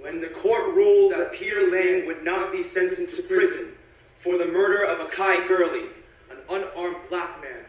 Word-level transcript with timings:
when 0.00 0.20
the 0.20 0.28
court 0.28 0.74
ruled 0.74 1.12
that 1.12 1.32
Peter 1.32 1.70
Liang 1.70 2.06
would 2.06 2.24
not 2.24 2.50
be 2.50 2.62
sentenced 2.62 3.16
to 3.16 3.22
prison 3.22 3.68
for 4.18 4.38
the 4.38 4.46
murder 4.46 4.82
of 4.82 5.10
Akai 5.10 5.46
Gurley, 5.46 5.84
an 6.30 6.38
unarmed 6.48 6.96
black 7.08 7.40
man. 7.42 7.64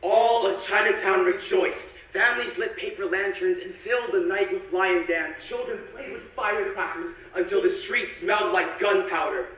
All 0.00 0.46
of 0.46 0.62
Chinatown 0.64 1.24
rejoiced. 1.24 1.96
Families 2.12 2.56
lit 2.56 2.76
paper 2.76 3.04
lanterns 3.04 3.58
and 3.58 3.74
filled 3.74 4.12
the 4.12 4.20
night 4.20 4.52
with 4.52 4.72
lion 4.72 5.04
dance. 5.06 5.46
Children 5.46 5.80
played 5.92 6.12
with 6.12 6.22
firecrackers 6.22 7.08
until 7.34 7.60
the 7.60 7.68
streets 7.68 8.16
smelled 8.16 8.52
like 8.52 8.78
gunpowder. 8.78 9.48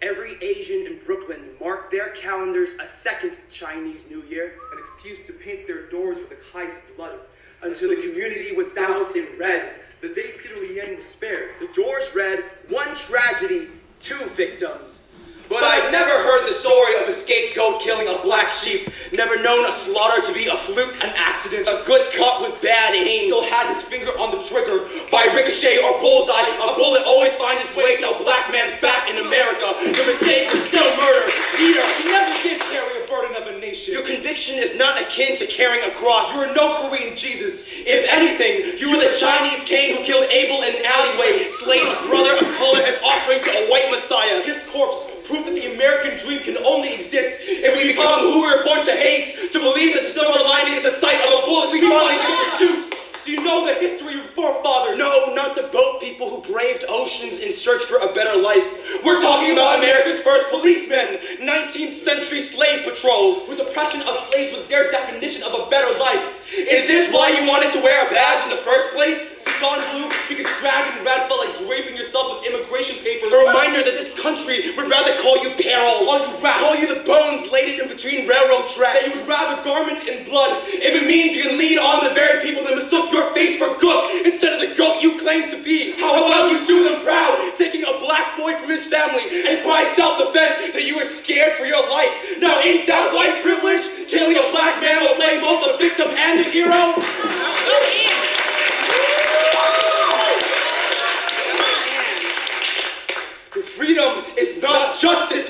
Every 0.00 0.38
Asian 0.40 0.86
in 0.86 1.00
Brooklyn 1.04 1.42
marked 1.60 1.90
their 1.90 2.10
calendars 2.10 2.74
a 2.80 2.86
second 2.86 3.40
Chinese 3.50 4.06
New 4.08 4.22
Year, 4.22 4.54
an 4.72 4.78
excuse 4.78 5.26
to 5.26 5.32
paint 5.32 5.66
their 5.66 5.90
doors 5.90 6.18
with 6.18 6.30
Akai's 6.30 6.78
blood, 6.96 7.18
until 7.62 7.88
the 7.88 7.96
community 7.96 8.54
was 8.54 8.70
doused 8.70 9.16
in 9.16 9.26
red. 9.36 9.72
The 10.00 10.08
day 10.08 10.32
Peter 10.40 10.56
Liang 10.60 10.96
was 10.96 11.06
spared, 11.06 11.56
the 11.58 11.66
doors 11.68 12.14
read, 12.14 12.44
one 12.68 12.94
tragedy, 12.94 13.68
two 13.98 14.24
victims. 14.36 15.00
But 15.48 15.64
I've 15.64 15.90
never 15.90 16.10
heard 16.10 16.46
the 16.46 16.52
story 16.52 17.00
of 17.02 17.08
a 17.08 17.12
scapegoat 17.12 17.80
killing 17.80 18.06
a 18.08 18.20
black 18.22 18.50
sheep. 18.50 18.90
Never 19.12 19.40
known 19.42 19.64
a 19.64 19.72
slaughter 19.72 20.20
to 20.20 20.32
be 20.32 20.46
a 20.46 20.56
fluke, 20.56 20.94
an 21.02 21.12
accident. 21.16 21.66
A 21.66 21.82
good 21.86 22.12
cop 22.12 22.42
with 22.42 22.60
bad 22.60 22.94
aim 22.94 23.28
still 23.28 23.42
had 23.42 23.72
his 23.72 23.82
finger 23.84 24.10
on 24.18 24.30
the 24.30 24.42
trigger. 24.44 24.88
By 25.10 25.24
ricochet 25.32 25.78
or 25.78 25.98
bullseye, 26.00 26.48
a 26.52 26.74
bullet 26.74 27.02
always 27.06 27.32
finds 27.34 27.64
its 27.64 27.76
way 27.76 27.96
to 27.96 28.16
a 28.16 28.22
black 28.22 28.50
man's 28.52 28.80
back 28.80 29.08
in 29.08 29.18
America. 29.18 29.74
The 29.80 30.04
mistake 30.04 30.52
is 30.52 30.64
still 30.68 30.96
murder. 30.96 31.32
Peter, 31.56 31.80
you 32.02 32.12
never 32.12 32.42
did 32.42 32.60
carry 32.60 33.02
a 33.02 33.06
burden 33.06 33.36
of 33.36 33.46
a 33.48 33.58
nation. 33.58 33.94
Your 33.94 34.04
conviction 34.04 34.56
is 34.56 34.76
not 34.76 35.00
akin 35.00 35.36
to 35.36 35.46
carrying 35.46 35.84
a 35.88 35.94
cross. 35.94 36.32
You 36.34 36.42
are 36.42 36.54
no 36.54 36.88
Korean 36.88 37.16
Jesus. 37.16 37.64
If 37.68 38.08
anything, 38.10 38.78
you 38.78 38.90
are 38.96 39.00
the 39.00 39.16
Chinese 39.18 39.62
Cain 39.64 39.96
who 39.96 40.04
killed 40.04 40.28
Abel 40.30 40.62
in 40.62 40.76
an 40.76 40.84
alleyway, 40.84 41.48
slayed 41.50 41.86
a 41.86 42.06
brother 42.08 42.34
of 42.36 42.56
color 42.56 42.80
as 42.82 42.98
offering 43.02 43.42
to 43.44 43.50
a 43.50 43.70
white 43.70 43.90
messiah. 43.90 44.42
His 44.42 44.62
corpse 44.72 45.04
proof 45.28 45.44
that 45.44 45.54
the 45.54 45.72
American 45.74 46.18
dream 46.18 46.42
can 46.42 46.56
only 46.64 46.94
exist 46.94 47.28
if 47.44 47.76
we 47.76 47.92
become 47.92 48.20
who 48.20 48.40
we're 48.40 48.64
born 48.64 48.84
to 48.84 48.92
hate, 48.92 49.52
to 49.52 49.60
believe 49.60 49.94
that 49.94 50.02
the 50.02 50.10
silver 50.10 50.40
lining 50.40 50.74
is 50.74 50.82
the 50.82 50.98
sight 51.00 51.20
of 51.20 51.44
a 51.44 51.46
bullet 51.46 51.70
we 51.70 51.80
finally 51.84 52.16
get 52.16 52.32
to 52.32 52.58
shoot. 52.58 52.94
Do 53.28 53.32
you 53.32 53.44
know 53.44 53.66
the 53.66 53.74
history 53.74 54.16
of 54.16 54.24
your 54.24 54.32
forefathers? 54.32 54.96
No, 54.96 55.34
not 55.34 55.54
the 55.54 55.68
boat 55.68 56.00
people 56.00 56.30
who 56.30 56.40
braved 56.50 56.86
oceans 56.88 57.36
in 57.36 57.52
search 57.52 57.84
for 57.84 57.98
a 57.98 58.10
better 58.14 58.40
life. 58.40 58.64
We're 59.04 59.20
talking 59.20 59.52
about 59.52 59.80
America's 59.80 60.18
first 60.20 60.48
policemen, 60.48 61.20
19th 61.36 61.98
century 62.00 62.40
slave 62.40 62.88
patrols, 62.88 63.42
whose 63.46 63.58
oppression 63.58 64.00
of 64.00 64.16
slaves 64.30 64.56
was 64.56 64.66
their 64.68 64.90
definition 64.90 65.42
of 65.42 65.52
a 65.52 65.68
better 65.68 65.92
life. 65.98 66.24
Is 66.56 66.88
this 66.88 67.12
why 67.12 67.28
you 67.28 67.46
wanted 67.46 67.70
to 67.72 67.80
wear 67.80 68.06
a 68.06 68.10
badge 68.10 68.50
in 68.50 68.56
the 68.56 68.62
first 68.62 68.94
place? 68.94 69.32
Dawn 69.60 69.80
blue 69.92 70.08
because 70.28 70.46
dragon 70.60 71.04
red 71.04 71.28
felt 71.28 71.40
like 71.40 71.58
draping 71.58 71.96
yourself 71.96 72.38
with 72.38 72.46
immigration 72.46 72.96
papers. 73.02 73.32
A 73.32 73.38
reminder 73.48 73.82
that 73.82 73.96
this 73.96 74.12
country 74.20 74.74
would 74.76 74.88
rather 74.88 75.16
call 75.22 75.42
you 75.42 75.50
peril, 75.56 76.06
call 76.06 76.20
you 76.20 76.32
rat, 76.38 76.60
call 76.60 76.76
you 76.76 76.86
the 76.86 77.02
bones 77.02 77.50
laid 77.50 77.80
in 77.80 77.88
between 77.88 78.28
railroad 78.28 78.68
tracks. 78.70 79.04
That 79.04 79.14
you 79.14 79.20
would 79.20 79.28
rather 79.28 79.62
garments 79.64 80.02
in 80.06 80.24
blood 80.24 80.62
if 80.68 80.94
it 80.94 81.06
means 81.06 81.34
you 81.34 81.42
can 81.42 81.58
lead 81.58 81.78
on 81.78 82.04
the 82.04 82.14
very 82.14 82.42
people 82.42 82.62
that 82.64 82.74
mistook 82.74 83.10
your 83.12 83.32
face 83.34 83.58
for 83.58 83.74
gook 83.80 84.24
instead 84.24 84.54
of 84.54 84.60
the 84.62 84.74
goat 84.76 85.02
you 85.02 85.18
claim 85.18 85.50
to 85.50 85.58
be. 85.62 85.92
How 85.98 86.26
about 86.26 86.52
you 86.52 86.66
do 86.66 86.84
them 86.84 87.02
proud, 87.02 87.54
taking 87.58 87.82
a 87.84 87.98
black 87.98 88.36
boy 88.36 88.56
from 88.56 88.70
his 88.70 88.86
family 88.86 89.24
and 89.46 89.62
cry 89.64 89.92
self-defense 89.96 90.72
that 90.72 90.84
you 90.84 90.96
were 90.96 91.08
scared 91.08 91.56
for 91.58 91.64
your 91.64 91.88
life. 91.88 92.10
Now 92.38 92.60
ain't 92.60 92.86
that 92.86 93.14
white 93.14 93.42
privilege? 93.42 93.84
Killing 94.08 94.36
a 94.36 94.50
black 94.50 94.80
man 94.80 95.04
while 95.04 95.16
playing 95.16 95.40
both 95.40 95.64
the 95.66 95.76
victim 95.76 96.08
and 96.08 96.38
the 96.40 96.44
hero? 96.44 97.47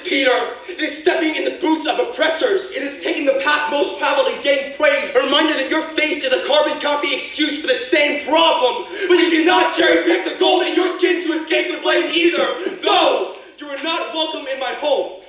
Peter. 0.08 0.56
It 0.66 0.80
is 0.80 0.98
stepping 0.98 1.36
in 1.36 1.44
the 1.44 1.58
boots 1.60 1.86
of 1.86 1.98
oppressors. 1.98 2.64
It 2.70 2.82
is 2.82 3.02
taking 3.02 3.26
the 3.26 3.40
path 3.44 3.70
most 3.70 3.98
traveled 3.98 4.28
and 4.28 4.42
getting 4.42 4.76
praise. 4.76 5.14
A 5.14 5.20
reminder 5.20 5.54
that 5.54 5.70
your 5.70 5.82
face 5.94 6.24
is 6.24 6.32
a 6.32 6.46
carbon 6.46 6.80
copy 6.80 7.14
excuse 7.14 7.60
for 7.60 7.66
the 7.66 7.76
same 7.76 8.26
problem. 8.26 8.86
But 9.06 9.18
you 9.18 9.30
cannot 9.30 9.76
cherry 9.76 10.04
pick 10.04 10.24
the 10.24 10.38
gold 10.38 10.66
in 10.66 10.74
your 10.74 10.88
skin 10.98 11.26
to 11.26 11.34
escape 11.34 11.74
the 11.74 11.80
blame 11.80 12.10
either. 12.12 12.78
Though 12.82 13.36
you 13.58 13.68
are 13.68 13.82
not 13.82 14.14
welcome 14.14 14.46
in 14.46 14.58
my 14.58 14.74
home. 14.74 15.22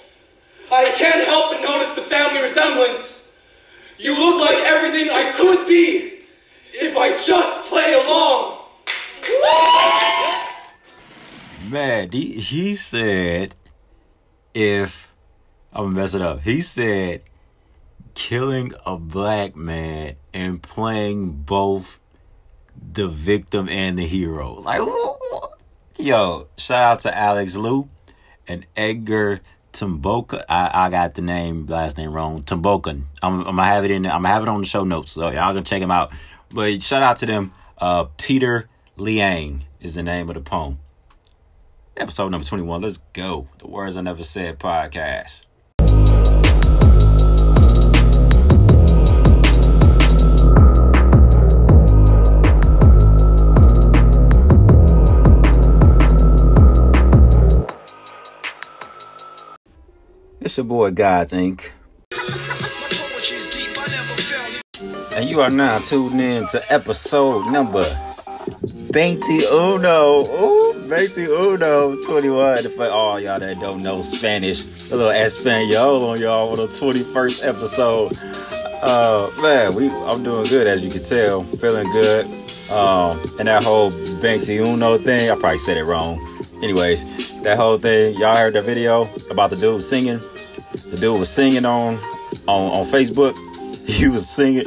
I 0.71 0.91
can't 0.91 1.25
help 1.25 1.51
but 1.51 1.61
notice 1.61 1.95
the 1.95 2.03
family 2.03 2.41
resemblance. 2.41 3.19
You 3.97 4.13
look 4.17 4.39
like 4.39 4.63
everything 4.63 5.09
I 5.09 5.33
could 5.33 5.67
be 5.67 6.19
if 6.73 6.95
I 6.95 7.21
just 7.21 7.67
play 7.67 7.93
along. 7.93 8.59
Man, 11.69 12.11
he, 12.11 12.31
he 12.33 12.75
said 12.75 13.55
if 14.59 15.13
I'm 15.71 15.85
gonna 15.85 15.95
mess 15.95 16.13
it 16.13 16.21
up. 16.21 16.41
He 16.41 16.59
said 16.59 17.21
killing 18.13 18.73
a 18.85 18.97
black 18.97 19.55
man 19.55 20.15
and 20.33 20.61
playing 20.61 21.31
both 21.31 21.99
the 22.75 23.07
victim 23.07 23.69
and 23.69 23.97
the 23.97 24.05
hero. 24.05 24.55
Like, 24.55 24.81
yo, 25.97 26.47
shout 26.57 26.83
out 26.83 26.99
to 27.01 27.17
Alex 27.17 27.55
Luu 27.55 27.87
and 28.49 28.65
Edgar 28.75 29.39
Tumboka. 29.71 30.43
I, 30.49 30.85
I 30.85 30.89
got 30.89 31.13
the 31.13 31.21
name 31.21 31.65
last 31.67 31.97
name 31.97 32.11
wrong. 32.11 32.41
Tumbokon. 32.41 33.03
I'm, 33.23 33.39
I'm 33.39 33.55
gonna 33.55 33.63
have 33.63 33.85
it 33.85 33.91
in. 33.91 34.05
I'm 34.05 34.23
gonna 34.23 34.27
have 34.27 34.43
it 34.43 34.49
on 34.49 34.59
the 34.59 34.67
show 34.67 34.83
notes, 34.83 35.13
so 35.13 35.29
y'all 35.29 35.53
gonna 35.53 35.61
check 35.61 35.81
him 35.81 35.91
out. 35.91 36.11
But 36.53 36.81
shout 36.81 37.01
out 37.01 37.17
to 37.17 37.25
them. 37.25 37.53
Uh, 37.77 38.05
Peter 38.17 38.67
Liang 38.97 39.63
is 39.79 39.95
the 39.95 40.03
name 40.03 40.27
of 40.29 40.35
the 40.35 40.41
poem. 40.41 40.79
Episode 41.99 42.29
number 42.29 42.45
21. 42.45 42.81
Let's 42.81 42.97
go. 43.11 43.49
The 43.57 43.67
Words 43.67 43.97
I 43.97 44.01
Never 44.01 44.23
Said 44.23 44.57
podcast. 44.57 45.45
It's 60.39 60.55
your 60.55 60.63
boy 60.63 60.91
Gods 60.91 61.33
Inc. 61.33 61.71
And 65.13 65.29
you 65.29 65.41
are 65.41 65.51
now 65.51 65.79
tuned 65.79 66.21
in 66.21 66.47
to 66.47 66.73
episode 66.73 67.47
number 67.51 67.83
21. 68.93 69.85
Ooh, 69.85 70.68
21, 70.89 72.01
21. 72.03 72.69
For 72.71 72.87
all 72.87 73.19
y'all 73.19 73.39
that 73.39 73.59
don't 73.59 73.83
know 73.83 74.01
Spanish, 74.01 74.63
a 74.89 74.95
little 74.95 75.11
Espanol 75.11 76.09
on 76.09 76.19
y'all 76.19 76.49
on 76.49 76.55
the 76.55 76.67
21st 76.67 77.47
episode. 77.47 78.17
Uh, 78.81 79.29
man, 79.39 79.75
we 79.75 79.87
I'm 79.87 80.23
doing 80.23 80.49
good 80.49 80.65
as 80.65 80.83
you 80.83 80.89
can 80.89 81.03
tell, 81.03 81.43
feeling 81.43 81.87
good. 81.91 82.25
Um, 82.71 83.21
and 83.37 83.47
that 83.47 83.63
whole 83.63 83.91
21 83.91 85.03
thing, 85.03 85.29
I 85.29 85.35
probably 85.35 85.59
said 85.59 85.77
it 85.77 85.83
wrong. 85.83 86.19
Anyways, 86.63 87.05
that 87.43 87.57
whole 87.57 87.77
thing, 87.77 88.15
y'all 88.15 88.35
heard 88.35 88.55
the 88.55 88.63
video 88.63 89.07
about 89.29 89.51
the 89.51 89.57
dude 89.57 89.83
singing. 89.83 90.19
The 90.87 90.97
dude 90.97 91.19
was 91.19 91.29
singing 91.29 91.65
on 91.65 91.97
on 92.47 92.71
on 92.71 92.85
Facebook. 92.85 93.37
He 93.89 94.07
was 94.07 94.29
singing 94.29 94.65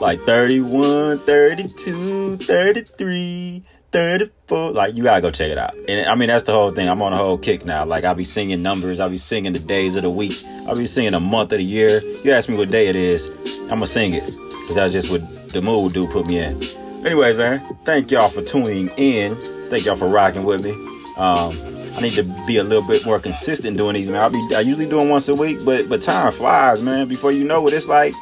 like 0.00 0.24
31, 0.24 1.18
32, 1.26 2.38
33, 2.38 3.62
34. 3.92 4.72
Like, 4.72 4.96
you 4.96 5.02
gotta 5.02 5.20
go 5.20 5.30
check 5.30 5.50
it 5.50 5.58
out. 5.58 5.74
And 5.88 6.08
I 6.08 6.14
mean, 6.14 6.28
that's 6.28 6.44
the 6.44 6.52
whole 6.52 6.70
thing. 6.70 6.88
I'm 6.88 7.00
on 7.02 7.12
a 7.12 7.16
whole 7.16 7.38
kick 7.38 7.64
now. 7.64 7.84
Like, 7.84 8.04
I'll 8.04 8.14
be 8.14 8.24
singing 8.24 8.62
numbers, 8.62 9.00
I'll 9.00 9.08
be 9.08 9.16
singing 9.16 9.52
the 9.52 9.58
days 9.58 9.96
of 9.96 10.02
the 10.02 10.10
week, 10.10 10.42
I'll 10.66 10.76
be 10.76 10.86
singing 10.86 11.14
a 11.14 11.20
month 11.20 11.52
of 11.52 11.58
the 11.58 11.64
year. 11.64 12.02
You 12.24 12.32
ask 12.32 12.48
me 12.48 12.56
what 12.56 12.70
day 12.70 12.88
it 12.88 12.96
is, 12.96 13.26
I'm 13.46 13.68
gonna 13.68 13.86
sing 13.86 14.14
it. 14.14 14.24
Because 14.24 14.76
that's 14.76 14.92
just 14.92 15.10
what 15.10 15.22
the 15.50 15.62
mood 15.62 15.94
do 15.94 16.06
put 16.08 16.26
me 16.26 16.38
in. 16.38 16.62
Anyways, 17.06 17.36
man, 17.36 17.78
thank 17.84 18.10
y'all 18.10 18.28
for 18.28 18.42
tuning 18.42 18.90
in. 18.96 19.36
Thank 19.70 19.86
y'all 19.86 19.96
for 19.96 20.08
rocking 20.08 20.44
with 20.44 20.64
me. 20.64 20.72
Um, 21.16 21.58
I 21.96 22.00
need 22.00 22.14
to 22.16 22.22
be 22.46 22.58
a 22.58 22.64
little 22.64 22.86
bit 22.86 23.04
more 23.06 23.18
consistent 23.18 23.76
doing 23.76 23.94
these, 23.94 24.10
man. 24.10 24.22
I'll 24.22 24.30
be 24.30 24.54
I 24.54 24.60
usually 24.60 24.86
doing 24.86 25.08
once 25.08 25.28
a 25.28 25.34
week, 25.34 25.64
but 25.64 25.88
but 25.88 26.02
time 26.02 26.30
flies, 26.32 26.82
man. 26.82 27.08
Before 27.08 27.32
you 27.32 27.44
know 27.44 27.66
it, 27.66 27.74
it's 27.74 27.88
like 27.88 28.14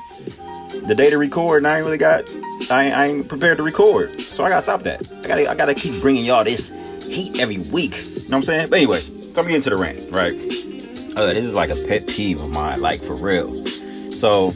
the 0.87 0.95
day 0.95 1.11
to 1.11 1.19
record, 1.19 1.59
and 1.59 1.67
I 1.67 1.79
ain't 1.79 1.85
really 1.85 1.99
got, 1.99 2.25
I 2.71 2.85
ain't, 2.85 2.97
I 2.97 3.07
ain't 3.07 3.29
prepared 3.29 3.59
to 3.59 3.63
record, 3.63 4.21
so 4.23 4.45
I 4.45 4.49
gotta 4.49 4.63
stop 4.63 4.83
that. 4.85 5.11
I 5.13 5.29
gotta, 5.29 5.51
I 5.51 5.55
gotta 5.55 5.75
keep 5.75 6.01
bringing 6.01 6.25
y'all 6.25 6.45
this 6.45 6.73
heat 7.03 7.39
every 7.41 7.59
week. 7.59 7.97
You 7.97 8.15
know 8.15 8.23
what 8.23 8.35
I'm 8.37 8.43
saying? 8.43 8.71
But 8.71 8.79
anyways, 8.79 9.11
coming 9.35 9.55
into 9.55 9.71
the 9.71 9.77
rant, 9.77 10.15
right? 10.15 10.35
Uh, 11.17 11.33
this 11.33 11.45
is 11.45 11.55
like 11.55 11.71
a 11.71 11.77
pet 11.77 12.07
peeve 12.07 12.41
of 12.41 12.51
mine, 12.51 12.81
like 12.81 13.05
for 13.05 13.15
real. 13.15 13.67
So 14.15 14.53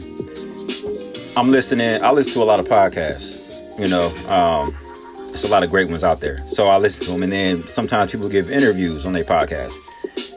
I'm 1.37 1.51
listening. 1.51 2.03
I 2.03 2.11
listen 2.11 2.33
to 2.33 2.43
a 2.43 2.45
lot 2.45 2.59
of 2.59 2.67
podcasts. 2.67 3.39
You 3.79 3.87
know, 3.87 4.09
um, 4.27 4.77
there's 5.27 5.43
a 5.43 5.47
lot 5.47 5.63
of 5.63 5.69
great 5.69 5.89
ones 5.89 6.03
out 6.03 6.19
there. 6.19 6.43
So 6.49 6.67
I 6.67 6.77
listen 6.77 7.05
to 7.05 7.11
them, 7.11 7.23
and 7.23 7.31
then 7.31 7.67
sometimes 7.67 8.11
people 8.11 8.29
give 8.29 8.51
interviews 8.51 9.05
on 9.05 9.13
their 9.13 9.23
podcast, 9.23 9.73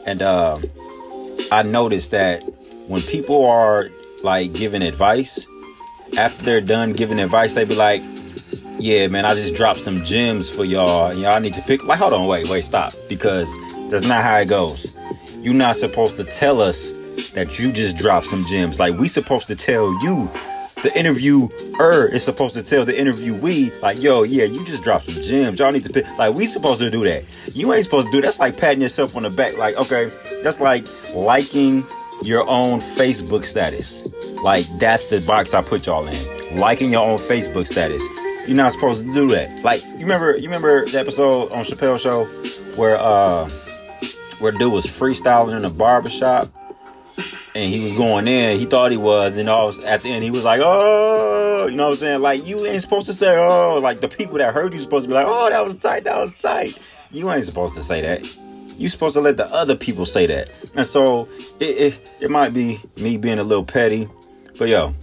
and 0.05 0.21
uh, 0.21 0.59
I 1.51 1.63
noticed 1.63 2.11
that 2.11 2.43
when 2.87 3.01
people 3.01 3.45
are 3.45 3.89
like 4.23 4.53
giving 4.53 4.81
advice 4.81 5.47
after 6.17 6.43
they're 6.43 6.61
done 6.61 6.93
giving 6.93 7.19
advice, 7.19 7.53
they 7.53 7.63
be 7.65 7.75
like, 7.75 8.01
yeah, 8.79 9.07
man, 9.07 9.25
I 9.25 9.35
just 9.35 9.55
dropped 9.55 9.79
some 9.79 10.03
gems 10.03 10.49
for 10.49 10.65
y'all. 10.65 11.13
Y'all 11.13 11.39
need 11.39 11.53
to 11.53 11.61
pick. 11.61 11.85
Like, 11.85 11.99
hold 11.99 12.13
on, 12.13 12.27
wait, 12.27 12.47
wait, 12.47 12.63
stop. 12.63 12.93
Because 13.07 13.53
that's 13.89 14.03
not 14.03 14.23
how 14.23 14.37
it 14.37 14.47
goes. 14.47 14.93
You're 15.39 15.53
not 15.53 15.75
supposed 15.75 16.17
to 16.17 16.23
tell 16.23 16.61
us 16.61 16.91
that 17.33 17.59
you 17.59 17.71
just 17.71 17.95
dropped 17.95 18.27
some 18.27 18.45
gems. 18.45 18.79
Like, 18.79 18.97
we 18.97 19.07
supposed 19.07 19.47
to 19.47 19.55
tell 19.55 19.91
you. 20.03 20.29
The 20.83 20.95
interviewer 20.99 22.05
is 22.09 22.23
supposed 22.23 22.53
to 22.53 22.61
tell 22.61 22.85
the 22.85 22.93
interviewee, 22.93 23.81
like, 23.81 23.99
yo, 24.03 24.21
yeah, 24.21 24.43
you 24.43 24.63
just 24.65 24.83
dropped 24.83 25.05
some 25.05 25.19
gems. 25.21 25.57
Y'all 25.57 25.71
need 25.71 25.85
to 25.85 25.89
pick. 25.89 26.05
Like, 26.17 26.35
we 26.35 26.45
supposed 26.45 26.79
to 26.81 26.91
do 26.91 27.03
that. 27.05 27.23
You 27.53 27.73
ain't 27.73 27.85
supposed 27.85 28.07
to 28.07 28.11
do 28.11 28.17
that. 28.17 28.25
That's 28.27 28.39
like 28.39 28.57
patting 28.57 28.81
yourself 28.81 29.15
on 29.15 29.23
the 29.23 29.31
back. 29.31 29.57
Like, 29.57 29.77
okay, 29.77 30.11
that's 30.43 30.59
like 30.59 30.85
liking 31.15 31.87
your 32.21 32.47
own 32.47 32.79
Facebook 32.79 33.45
status. 33.45 34.03
Like, 34.43 34.65
that's 34.79 35.05
the 35.05 35.21
box 35.21 35.53
I 35.53 35.61
put 35.61 35.85
y'all 35.85 36.07
in. 36.07 36.57
Liking 36.57 36.91
your 36.91 37.07
own 37.07 37.17
Facebook 37.17 37.67
status. 37.67 38.03
You're 38.47 38.55
not 38.55 38.71
supposed 38.71 39.05
to 39.05 39.11
do 39.11 39.27
that. 39.29 39.63
Like 39.63 39.83
you 39.83 39.99
remember, 39.99 40.37
you 40.37 40.43
remember 40.43 40.89
the 40.89 40.99
episode 40.99 41.51
on 41.51 41.63
Chappelle 41.63 41.99
Show 41.99 42.25
where 42.75 42.95
uh 42.97 43.49
where 44.39 44.51
dude 44.51 44.71
was 44.71 44.85
freestyling 44.85 45.57
in 45.57 45.65
a 45.65 45.69
barbershop 45.71 46.51
and 47.55 47.71
he 47.71 47.79
was 47.79 47.93
going 47.93 48.27
in. 48.27 48.59
He 48.59 48.65
thought 48.65 48.91
he 48.91 48.97
was, 48.97 49.37
and 49.37 49.49
all 49.49 49.69
at 49.85 50.03
the 50.03 50.09
end 50.09 50.23
he 50.23 50.29
was 50.29 50.43
like, 50.43 50.61
"Oh, 50.63 51.67
you 51.67 51.75
know 51.75 51.85
what 51.85 51.93
I'm 51.93 51.97
saying? 51.97 52.21
Like 52.21 52.45
you 52.45 52.65
ain't 52.65 52.81
supposed 52.81 53.07
to 53.07 53.13
say 53.13 53.35
oh." 53.35 53.79
Like 53.81 54.01
the 54.01 54.09
people 54.09 54.37
that 54.37 54.53
heard 54.53 54.73
you 54.73 54.81
supposed 54.81 55.05
to 55.05 55.07
be 55.07 55.15
like, 55.15 55.25
"Oh, 55.27 55.49
that 55.49 55.63
was 55.63 55.75
tight. 55.75 56.03
That 56.03 56.17
was 56.17 56.33
tight." 56.33 56.77
You 57.11 57.31
ain't 57.31 57.45
supposed 57.45 57.73
to 57.75 57.83
say 57.83 58.01
that. 58.01 58.23
You 58.77 58.89
supposed 58.89 59.15
to 59.15 59.21
let 59.21 59.37
the 59.37 59.51
other 59.53 59.75
people 59.75 60.05
say 60.05 60.25
that. 60.27 60.51
And 60.75 60.85
so 60.85 61.27
it 61.59 61.77
it, 61.77 62.09
it 62.19 62.31
might 62.31 62.53
be 62.53 62.79
me 62.95 63.17
being 63.17 63.39
a 63.39 63.43
little 63.43 63.63
petty, 63.63 64.07
but 64.57 64.69
yo, 64.69 64.93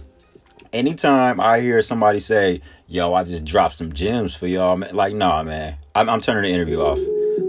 anytime 0.73 1.39
I 1.39 1.59
hear 1.59 1.81
somebody 1.81 2.19
say, 2.19 2.61
"Yo, 2.87 3.13
I 3.13 3.23
just 3.23 3.45
dropped 3.45 3.75
some 3.75 3.93
gems 3.93 4.35
for 4.35 4.47
y'all," 4.47 4.77
man, 4.77 4.95
like, 4.95 5.13
nah, 5.13 5.43
man, 5.43 5.77
I'm, 5.95 6.09
I'm 6.09 6.21
turning 6.21 6.43
the 6.43 6.55
interview 6.55 6.81
off. 6.81 6.99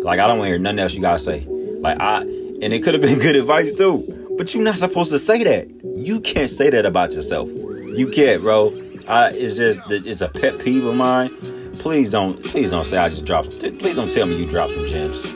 Like, 0.03 0.21
I 0.21 0.27
don't 0.27 0.39
want 0.39 0.47
to 0.47 0.51
hear 0.51 0.59
nothing 0.59 0.79
else 0.79 0.95
you 0.95 1.01
gotta 1.01 1.19
say. 1.19 1.47
Like, 1.81 2.01
I 2.01 2.23
and 2.23 2.73
it 2.73 2.83
could 2.83 2.95
have 2.95 3.03
been 3.09 3.19
good 3.19 3.37
advice 3.37 3.73
too, 3.73 4.35
but 4.39 4.55
you're 4.55 4.63
not 4.63 4.79
supposed 4.79 5.11
to 5.13 5.19
say 5.19 5.43
that. 5.45 5.71
You 5.97 6.21
can't 6.21 6.51
say 6.51 6.71
that 6.71 6.87
about 6.87 7.13
yourself. 7.13 7.51
You 7.53 8.09
can't, 8.09 8.43
bro. 8.43 8.73
I, 9.07 9.31
it's 9.31 9.55
just 9.57 9.83
it's 9.91 10.21
a 10.21 10.29
pet 10.29 10.59
peeve 10.59 10.85
of 10.85 10.95
mine. 10.95 11.35
Please 11.79 12.13
don't, 12.13 12.43
please 12.45 12.71
don't 12.71 12.85
say 12.85 12.97
I 12.99 13.09
just 13.09 13.25
dropped. 13.25 13.59
Please 13.61 13.97
don't 13.97 14.09
tell 14.09 14.27
me 14.27 14.37
you 14.37 14.47
dropped 14.47 14.75
some 14.75 14.87
gems. 14.87 15.35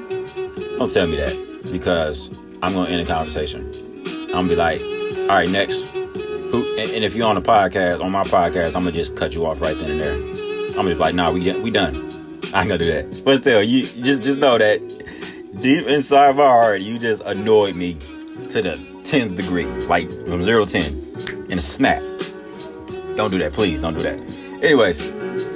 Don't 0.78 0.92
tell 0.92 1.08
me 1.08 1.16
that 1.16 1.70
because 1.72 2.30
I'm 2.62 2.72
gonna 2.72 2.88
end 2.88 3.04
the 3.04 3.12
conversation. 3.12 3.68
I'm 4.06 4.46
gonna 4.46 4.48
be 4.48 4.54
like, 4.54 4.80
all 5.22 5.26
right, 5.28 5.50
next. 5.50 5.86
Who, 5.90 6.64
and, 6.78 6.90
and 6.92 7.04
if 7.04 7.16
you're 7.16 7.26
on 7.26 7.36
a 7.36 7.42
podcast, 7.42 8.00
on 8.00 8.12
my 8.12 8.22
podcast, 8.22 8.76
I'm 8.76 8.84
gonna 8.84 8.92
just 8.92 9.16
cut 9.16 9.34
you 9.34 9.44
off 9.44 9.60
right 9.60 9.76
then 9.76 9.90
and 9.90 10.00
there. 10.00 10.14
I'm 10.14 10.74
gonna 10.74 10.90
be 10.90 10.94
like, 10.94 11.16
nah, 11.16 11.32
we 11.32 11.52
we 11.60 11.70
done. 11.72 11.96
I 12.54 12.60
ain't 12.60 12.68
gonna 12.68 12.78
do 12.78 12.86
that. 12.92 13.24
But 13.24 13.38
still, 13.38 13.60
you 13.60 13.88
just 14.02 14.22
just 14.22 14.38
know 14.38 14.56
that 14.56 14.78
deep 15.60 15.84
inside 15.86 16.36
my 16.36 16.44
heart, 16.44 16.80
you 16.80 16.96
just 16.96 17.22
annoyed 17.22 17.74
me 17.74 17.94
to 18.48 18.62
the 18.62 18.76
10th 19.02 19.36
degree, 19.36 19.66
like 19.86 20.08
from 20.28 20.42
zero 20.42 20.64
to 20.64 20.70
10 20.70 21.46
in 21.50 21.58
a 21.58 21.60
snap. 21.60 22.00
Don't 23.16 23.32
do 23.32 23.38
that, 23.38 23.52
please. 23.52 23.80
Don't 23.80 23.94
do 23.94 24.02
that. 24.02 24.20
Anyways, 24.62 25.08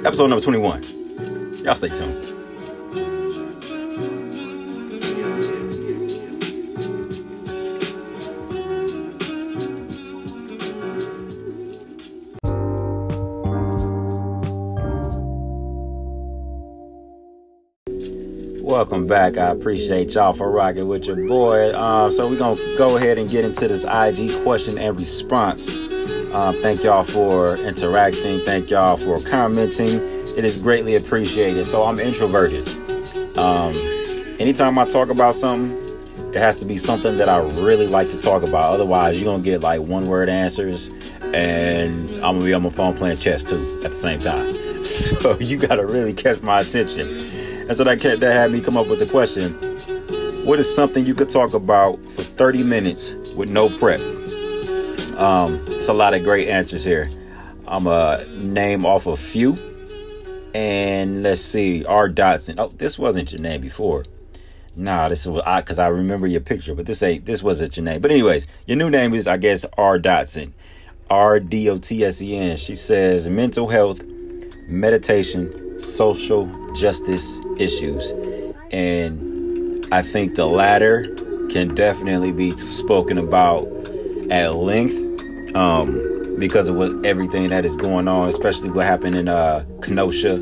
episode 0.05 0.27
number 0.27 0.43
21. 0.43 1.63
Y'all 1.63 1.75
stay 1.75 1.87
tuned. 1.87 2.32
Welcome 18.83 19.07
back. 19.07 19.37
I 19.37 19.49
appreciate 19.49 20.13
y'all 20.13 20.33
for 20.33 20.51
rocking 20.51 20.89
with 20.89 21.05
your 21.05 21.15
boy. 21.15 21.69
Uh, 21.69 22.09
so 22.09 22.27
we're 22.27 22.37
gonna 22.37 22.59
go 22.77 22.97
ahead 22.97 23.17
and 23.17 23.29
get 23.29 23.45
into 23.45 23.65
this 23.65 23.85
IG 23.85 24.43
question 24.43 24.77
and 24.77 24.99
response. 24.99 25.73
Um, 26.33 26.61
thank 26.61 26.83
y'all 26.83 27.05
for 27.05 27.55
interacting. 27.55 28.43
Thank 28.43 28.69
y'all 28.69 28.97
for 28.97 29.21
commenting. 29.21 30.01
It 30.35 30.43
is 30.43 30.57
greatly 30.57 30.95
appreciated. 30.95 31.63
So 31.63 31.85
I'm 31.85 31.97
introverted. 31.97 32.67
Um, 33.37 33.73
anytime 34.37 34.77
I 34.77 34.83
talk 34.83 35.07
about 35.07 35.35
something, 35.35 35.79
it 36.33 36.39
has 36.39 36.59
to 36.59 36.65
be 36.65 36.75
something 36.75 37.15
that 37.19 37.29
I 37.29 37.37
really 37.37 37.87
like 37.87 38.09
to 38.09 38.19
talk 38.19 38.43
about. 38.43 38.73
Otherwise, 38.73 39.21
you're 39.21 39.31
gonna 39.31 39.43
get 39.43 39.61
like 39.61 39.79
one 39.79 40.07
word 40.07 40.27
answers, 40.27 40.89
and 41.21 42.15
I'm 42.15 42.35
gonna 42.35 42.43
be 42.43 42.53
on 42.53 42.63
my 42.63 42.69
phone 42.69 42.95
playing 42.95 43.15
chess 43.15 43.45
too 43.45 43.81
at 43.85 43.91
the 43.91 43.97
same 43.97 44.19
time. 44.19 44.57
So 44.83 45.39
you 45.39 45.55
gotta 45.55 45.85
really 45.85 46.11
catch 46.11 46.41
my 46.41 46.59
attention. 46.59 47.42
And 47.67 47.77
so 47.77 47.83
that 47.83 48.01
that 48.01 48.33
had 48.33 48.51
me 48.51 48.61
come 48.61 48.77
up 48.77 48.87
with 48.87 48.99
the 48.99 49.05
question: 49.05 49.53
What 50.45 50.59
is 50.59 50.73
something 50.73 51.05
you 51.05 51.13
could 51.13 51.29
talk 51.29 51.53
about 51.53 51.99
for 52.11 52.23
30 52.23 52.63
minutes 52.63 53.15
with 53.35 53.49
no 53.49 53.69
prep? 53.69 53.99
Um, 55.17 55.63
it's 55.67 55.87
a 55.87 55.93
lot 55.93 56.13
of 56.13 56.23
great 56.23 56.47
answers 56.49 56.83
here. 56.83 57.09
I'm 57.67 57.87
a 57.87 58.25
name 58.29 58.85
off 58.85 59.07
a 59.07 59.15
few, 59.15 59.57
and 60.53 61.23
let's 61.23 61.41
see, 61.41 61.85
R. 61.85 62.09
Dotson. 62.09 62.55
Oh, 62.57 62.73
this 62.77 62.99
wasn't 62.99 63.31
your 63.31 63.41
name 63.41 63.61
before. 63.61 64.05
Nah, 64.75 65.07
this 65.07 65.25
was 65.27 65.43
I 65.45 65.61
because 65.61 65.79
I 65.79 65.87
remember 65.87 66.27
your 66.27 66.41
picture, 66.41 66.75
but 66.75 66.85
this 66.85 67.01
ain't 67.03 67.25
this 67.25 67.43
wasn't 67.43 67.77
your 67.77 67.83
name. 67.85 68.01
But 68.01 68.11
anyways, 68.11 68.47
your 68.65 68.77
new 68.77 68.89
name 68.89 69.13
is 69.13 69.27
I 69.27 69.37
guess 69.37 69.65
R. 69.77 69.99
Dotson. 69.99 70.51
R 71.09 71.39
D 71.39 71.69
O 71.69 71.77
T 71.77 72.03
S 72.03 72.21
E 72.21 72.35
N. 72.35 72.57
She 72.57 72.75
says 72.75 73.29
mental 73.29 73.67
health, 73.67 74.03
meditation, 74.67 75.62
social 75.83 76.49
justice 76.73 77.41
issues. 77.57 78.11
And 78.71 79.85
I 79.91 80.01
think 80.01 80.35
the 80.35 80.47
latter 80.47 81.03
can 81.49 81.75
definitely 81.75 82.31
be 82.31 82.55
spoken 82.55 83.17
about 83.17 83.67
at 84.31 84.55
length 84.55 85.55
um, 85.55 86.35
because 86.39 86.67
of 86.67 86.75
what 86.75 87.05
everything 87.05 87.49
that 87.49 87.65
is 87.65 87.75
going 87.75 88.07
on, 88.07 88.29
especially 88.29 88.69
what 88.69 88.85
happened 88.85 89.15
in 89.15 89.29
uh, 89.29 89.65
Kenosha. 89.81 90.35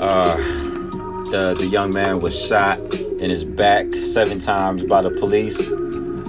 Uh, 0.00 0.36
the, 1.30 1.54
the 1.58 1.66
young 1.66 1.92
man 1.92 2.20
was 2.20 2.38
shot 2.38 2.78
in 2.94 3.30
his 3.30 3.44
back 3.44 3.92
seven 3.94 4.38
times 4.38 4.84
by 4.84 5.02
the 5.02 5.10
police. 5.10 5.70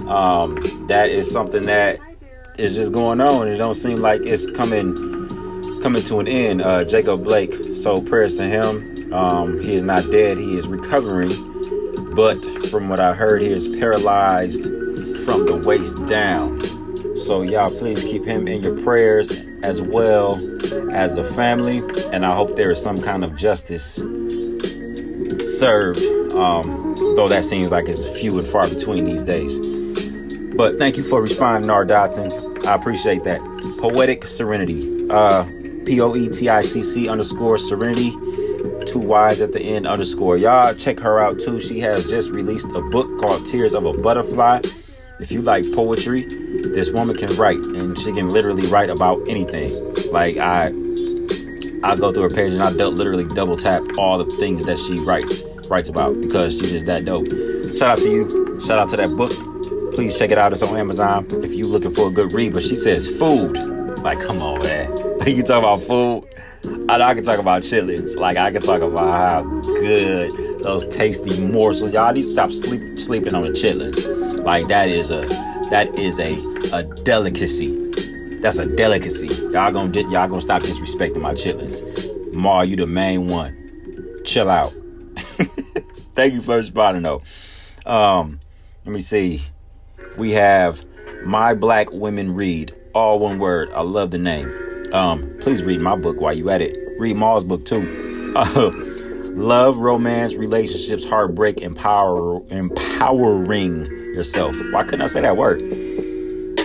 Um, 0.08 0.86
that 0.88 1.10
is 1.10 1.30
something 1.30 1.64
that 1.64 1.98
is 2.58 2.74
just 2.74 2.92
going 2.92 3.20
on. 3.20 3.48
It 3.48 3.56
don't 3.56 3.74
seem 3.74 3.98
like 3.98 4.22
it's 4.24 4.46
coming 4.50 5.13
coming 5.84 6.02
to 6.02 6.18
an 6.18 6.26
end. 6.26 6.62
Uh, 6.62 6.82
Jacob 6.82 7.22
Blake, 7.22 7.52
so 7.74 8.00
prayers 8.00 8.38
to 8.38 8.42
him. 8.42 9.12
Um, 9.12 9.60
he 9.60 9.74
is 9.74 9.82
not 9.82 10.10
dead, 10.10 10.38
he 10.38 10.56
is 10.56 10.66
recovering. 10.66 12.14
But 12.14 12.42
from 12.70 12.88
what 12.88 13.00
I 13.00 13.12
heard, 13.12 13.42
he 13.42 13.52
is 13.52 13.68
paralyzed 13.68 14.64
from 15.26 15.44
the 15.44 15.62
waist 15.62 16.02
down. 16.06 16.62
So, 17.18 17.42
y'all, 17.42 17.70
please 17.70 18.02
keep 18.02 18.24
him 18.24 18.48
in 18.48 18.62
your 18.62 18.78
prayers 18.78 19.30
as 19.62 19.82
well 19.82 20.36
as 20.90 21.16
the 21.16 21.22
family. 21.22 21.82
And 22.12 22.24
I 22.24 22.34
hope 22.34 22.56
there 22.56 22.70
is 22.70 22.80
some 22.80 23.02
kind 23.02 23.22
of 23.22 23.36
justice 23.36 23.96
served, 25.58 26.02
um, 26.32 26.94
though 27.14 27.28
that 27.28 27.44
seems 27.44 27.70
like 27.70 27.90
it's 27.90 28.08
few 28.18 28.38
and 28.38 28.46
far 28.46 28.68
between 28.68 29.04
these 29.04 29.22
days. 29.22 29.58
But 30.56 30.78
thank 30.78 30.96
you 30.96 31.02
for 31.02 31.20
responding, 31.20 31.68
R. 31.68 31.84
Dotson. 31.84 32.64
I 32.64 32.74
appreciate 32.74 33.24
that. 33.24 33.42
Poetic 33.78 34.24
Serenity. 34.24 35.10
Uh, 35.10 35.44
P 35.84 36.00
O 36.00 36.14
E 36.14 36.28
T 36.28 36.48
I 36.48 36.62
C 36.62 36.80
C 36.80 37.08
underscore 37.08 37.58
Serenity. 37.58 38.10
Two 38.86 39.00
Y's 39.00 39.40
at 39.40 39.52
the 39.52 39.60
end 39.60 39.86
underscore. 39.86 40.36
Y'all 40.36 40.74
check 40.74 41.00
her 41.00 41.18
out 41.20 41.40
too. 41.40 41.60
She 41.60 41.80
has 41.80 42.08
just 42.08 42.30
released 42.30 42.66
a 42.74 42.80
book 42.80 43.18
called 43.18 43.46
Tears 43.46 43.74
of 43.74 43.84
a 43.84 43.92
Butterfly. 43.92 44.60
If 45.20 45.32
you 45.32 45.42
like 45.42 45.70
poetry, 45.72 46.24
this 46.72 46.90
woman 46.90 47.16
can 47.16 47.36
write 47.36 47.58
and 47.58 47.98
she 47.98 48.12
can 48.12 48.28
literally 48.30 48.66
write 48.66 48.90
about 48.90 49.22
anything. 49.28 49.72
Like 50.10 50.36
I 50.36 50.72
I 51.82 51.96
go 51.96 52.12
through 52.12 52.24
her 52.24 52.30
page 52.30 52.52
and 52.52 52.62
I 52.62 52.70
literally 52.70 53.24
double 53.24 53.56
tap 53.56 53.82
all 53.98 54.18
the 54.22 54.36
things 54.36 54.64
that 54.64 54.78
she 54.78 54.98
writes 55.00 55.42
writes 55.68 55.88
about 55.88 56.20
because 56.20 56.58
she's 56.58 56.70
just 56.70 56.86
that 56.86 57.04
dope. 57.04 57.28
Shout 57.76 57.90
out 57.90 57.98
to 57.98 58.10
you. 58.10 58.60
Shout 58.60 58.78
out 58.78 58.88
to 58.90 58.96
that 58.96 59.16
book. 59.16 59.32
Please 59.94 60.18
check 60.18 60.30
it 60.30 60.38
out. 60.38 60.52
It's 60.52 60.62
on 60.62 60.76
Amazon 60.76 61.26
if 61.44 61.54
you're 61.54 61.68
looking 61.68 61.94
for 61.94 62.08
a 62.08 62.10
good 62.10 62.32
read. 62.32 62.52
But 62.52 62.62
she 62.62 62.74
says 62.74 63.08
food. 63.18 63.56
Like, 63.98 64.20
come 64.20 64.42
on, 64.42 64.62
man. 64.62 65.13
you 65.26 65.42
talk 65.42 65.60
about 65.60 65.82
food. 65.82 66.28
I, 66.90 67.00
I 67.00 67.14
can 67.14 67.24
talk 67.24 67.38
about 67.38 67.62
chitlins. 67.62 68.14
Like 68.14 68.36
I 68.36 68.50
can 68.50 68.60
talk 68.60 68.82
about 68.82 69.08
how 69.08 69.42
good 69.62 70.62
those 70.62 70.86
tasty 70.88 71.40
morsels. 71.40 71.94
Y'all 71.94 72.12
need 72.12 72.22
to 72.22 72.28
stop 72.28 72.52
sleep, 72.52 72.98
sleeping 72.98 73.34
on 73.34 73.44
the 73.44 73.50
chitlins. 73.50 74.44
Like 74.44 74.68
that 74.68 74.88
is 74.88 75.10
a 75.10 75.26
that 75.70 75.98
is 75.98 76.20
a 76.20 76.34
a 76.72 76.82
delicacy. 77.04 77.74
That's 78.40 78.58
a 78.58 78.66
delicacy. 78.66 79.28
Y'all 79.28 79.72
gonna 79.72 79.98
y'all 80.10 80.28
gonna 80.28 80.42
stop 80.42 80.62
disrespecting 80.62 81.22
my 81.22 81.32
chitlins. 81.32 81.82
Mar, 82.34 82.66
you 82.66 82.76
the 82.76 82.86
main 82.86 83.28
one. 83.28 83.56
Chill 84.24 84.50
out. 84.50 84.74
Thank 86.14 86.34
you 86.34 86.42
for 86.42 86.56
responding 86.56 87.02
though. 87.02 87.22
Um, 87.90 88.40
let 88.84 88.92
me 88.92 89.00
see. 89.00 89.40
We 90.18 90.32
have 90.32 90.84
My 91.24 91.54
Black 91.54 91.90
Women 91.92 92.34
Read. 92.34 92.74
All 92.94 93.18
one 93.18 93.38
word. 93.38 93.72
I 93.72 93.80
love 93.80 94.10
the 94.10 94.18
name. 94.18 94.63
Um, 94.92 95.36
please 95.40 95.62
read 95.62 95.80
my 95.80 95.96
book 95.96 96.20
while 96.20 96.32
you 96.32 96.50
at 96.50 96.60
it. 96.60 96.76
Read 96.98 97.16
Maul's 97.16 97.44
book 97.44 97.64
too. 97.64 98.32
Uh, 98.36 98.70
love, 99.34 99.78
romance, 99.78 100.34
relationships, 100.34 101.04
heartbreak, 101.04 101.60
empower, 101.60 102.42
empowering 102.48 103.86
yourself. 103.86 104.56
Why 104.70 104.84
couldn't 104.84 105.02
I 105.02 105.06
say 105.06 105.20
that 105.22 105.36
word? 105.36 105.62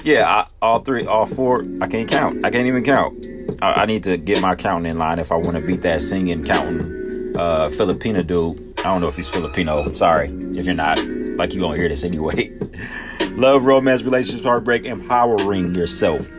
Yeah, 0.04 0.26
I, 0.28 0.48
all 0.62 0.80
three, 0.80 1.06
all 1.06 1.26
four. 1.26 1.66
I 1.82 1.88
can't 1.88 2.08
count. 2.08 2.46
I 2.46 2.52
can't 2.52 2.68
even 2.68 2.84
count. 2.84 3.26
I, 3.62 3.82
I 3.82 3.86
need 3.86 4.04
to 4.04 4.18
get 4.18 4.42
my 4.42 4.56
counting 4.56 4.92
in 4.92 4.98
line 4.98 5.20
if 5.20 5.32
I 5.32 5.36
want 5.36 5.58
to 5.58 5.62
beat 5.62 5.82
that 5.82 6.02
singing 6.02 6.44
counting 6.44 7.36
uh, 7.36 7.70
Filipino 7.70 8.24
dude. 8.24 8.74
I 8.80 8.84
don't 8.84 9.02
know 9.02 9.08
if 9.08 9.16
he's 9.16 9.30
Filipino. 9.30 9.92
Sorry 9.94 10.30
if 10.30 10.66
you're 10.66 10.76
not. 10.76 11.00
Like 11.00 11.54
you 11.54 11.62
gonna 11.62 11.78
hear 11.78 11.88
this 11.88 12.04
anyway. 12.04 12.52
Love, 13.32 13.66
romance, 13.66 14.04
relationships, 14.04 14.46
heartbreak, 14.46 14.86
empowering 14.86 15.74
yourself. 15.74 16.30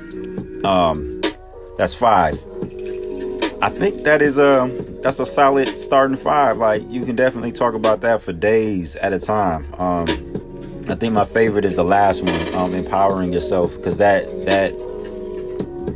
Um, 0.64 1.19
that's 1.80 1.94
five. 1.94 2.34
I 3.62 3.70
think 3.70 4.04
that 4.04 4.20
is 4.20 4.36
a 4.36 4.68
that's 5.00 5.18
a 5.18 5.24
solid 5.24 5.78
starting 5.78 6.18
five. 6.18 6.58
Like 6.58 6.82
you 6.90 7.06
can 7.06 7.16
definitely 7.16 7.52
talk 7.52 7.72
about 7.72 8.02
that 8.02 8.20
for 8.20 8.34
days 8.34 8.96
at 8.96 9.14
a 9.14 9.18
time. 9.18 9.64
Um, 9.78 10.06
I 10.90 10.94
think 10.94 11.14
my 11.14 11.24
favorite 11.24 11.64
is 11.64 11.76
the 11.76 11.84
last 11.84 12.22
one, 12.22 12.54
um, 12.54 12.74
empowering 12.74 13.32
yourself, 13.32 13.76
because 13.76 13.96
that 13.96 14.26
that 14.44 14.76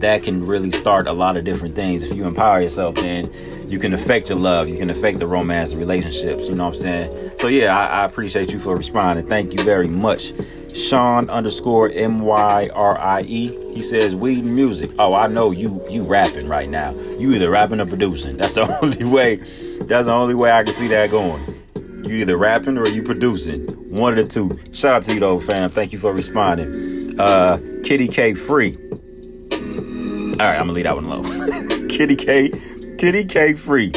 that 0.01 0.23
can 0.23 0.47
really 0.47 0.71
start 0.71 1.07
a 1.07 1.13
lot 1.13 1.37
of 1.37 1.45
different 1.45 1.77
things. 1.77 2.03
If 2.03 2.17
you 2.17 2.27
empower 2.27 2.63
yourself, 2.63 2.95
then 2.95 3.31
you 3.69 3.79
can 3.79 3.93
affect 3.93 4.31
your 4.31 4.39
love, 4.39 4.71
you 4.71 4.79
can 4.79 4.89
affect 4.89 5.19
the 5.19 5.27
romance, 5.27 5.73
the 5.73 5.77
relationships. 5.77 6.49
You 6.49 6.55
know 6.55 6.65
what 6.65 6.77
I'm 6.77 6.81
saying? 6.81 7.31
So 7.39 7.49
yeah, 7.49 7.79
I, 7.79 8.01
I 8.01 8.05
appreciate 8.07 8.55
you 8.55 8.59
for 8.59 8.75
responding. 8.75 9.27
Thank 9.27 9.53
you 9.53 9.63
very 9.63 9.89
much. 9.89 10.33
Sean 10.75 11.31
underscore 11.31 11.91
M 11.91 12.19
Y 12.21 12.69
R 12.75 12.99
I 12.99 13.23
E. 13.23 13.73
He 13.75 13.83
says 13.83 14.15
weed 14.15 14.45
music. 14.45 14.91
Oh, 14.99 15.15
I 15.15 15.29
know 15.29 15.51
you 15.51 15.85
you 15.89 16.03
rapping 16.03 16.49
right 16.49 16.69
now. 16.69 16.93
You 17.19 17.33
either 17.33 17.51
rapping 17.51 17.81
or 17.81 17.87
producing. 17.87 18.37
That's 18.37 18.55
the 18.55 18.79
only 18.83 19.05
way. 19.05 19.37
That's 19.37 20.07
the 20.07 20.13
only 20.13 20.35
way 20.35 20.51
I 20.51 20.63
can 20.65 20.73
see 20.73 20.89
that 20.89 21.11
going. 21.11 21.63
You 21.77 22.17
either 22.17 22.37
rapping 22.37 22.77
or 22.77 22.87
you 22.87 23.03
producing. 23.03 23.67
One 23.95 24.19
of 24.19 24.19
the 24.19 24.25
two. 24.29 24.59
Shout 24.73 24.95
out 24.97 25.03
to 25.05 25.15
you 25.15 25.21
though, 25.21 25.39
fam. 25.39 25.71
Thank 25.71 25.93
you 25.93 25.99
for 25.99 26.13
responding. 26.13 27.19
Uh 27.21 27.59
Kitty 27.85 28.09
K 28.09 28.35
free. 28.35 28.77
All 29.53 30.41
right, 30.41 30.57
I'm 30.57 30.63
gonna 30.67 30.73
leave 30.73 30.85
that 30.85 30.97
one 30.97 31.05
low. 31.05 31.23
Kitty 31.89 32.17
K, 32.17 32.51
Kitty 32.99 33.25
K 33.25 33.55
free. 33.55 33.93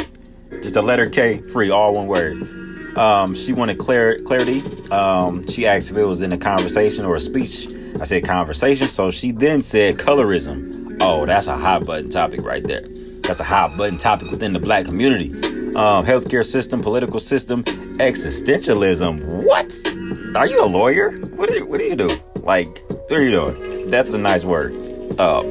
Just 0.61 0.75
a 0.75 0.81
letter 0.83 1.09
K 1.09 1.41
free, 1.41 1.71
all 1.71 1.95
one 1.95 2.05
word. 2.05 2.66
Um, 2.97 3.35
she 3.35 3.53
wanted 3.53 3.77
clar- 3.77 4.19
clarity. 4.19 4.63
Um, 4.89 5.47
she 5.47 5.67
asked 5.67 5.91
if 5.91 5.97
it 5.97 6.05
was 6.05 6.21
in 6.21 6.33
a 6.33 6.37
conversation 6.37 7.05
or 7.05 7.15
a 7.15 7.19
speech. 7.19 7.67
I 7.99 8.03
said 8.03 8.25
conversation. 8.25 8.87
So 8.87 9.11
she 9.11 9.31
then 9.31 9.61
said 9.61 9.97
colorism. 9.97 10.97
Oh, 10.99 11.25
that's 11.25 11.47
a 11.47 11.55
hot 11.55 11.85
button 11.85 12.09
topic 12.09 12.41
right 12.41 12.65
there. 12.65 12.81
That's 13.21 13.39
a 13.39 13.43
hot 13.43 13.77
button 13.77 13.97
topic 13.97 14.31
within 14.31 14.53
the 14.53 14.59
black 14.59 14.85
community. 14.85 15.31
Um, 15.75 16.05
healthcare 16.05 16.45
system, 16.45 16.81
political 16.81 17.19
system, 17.19 17.63
existentialism. 17.63 19.23
What? 19.43 20.35
Are 20.35 20.47
you 20.47 20.63
a 20.63 20.65
lawyer? 20.65 21.11
What 21.11 21.49
do 21.49 21.55
you, 21.55 21.65
what 21.67 21.79
do 21.79 21.85
you 21.85 21.95
do? 21.95 22.17
Like, 22.37 22.81
what 22.89 23.11
are 23.11 23.23
you 23.23 23.31
doing? 23.31 23.89
That's 23.89 24.13
a 24.13 24.17
nice 24.17 24.43
word. 24.43 24.73
Um, 25.19 25.45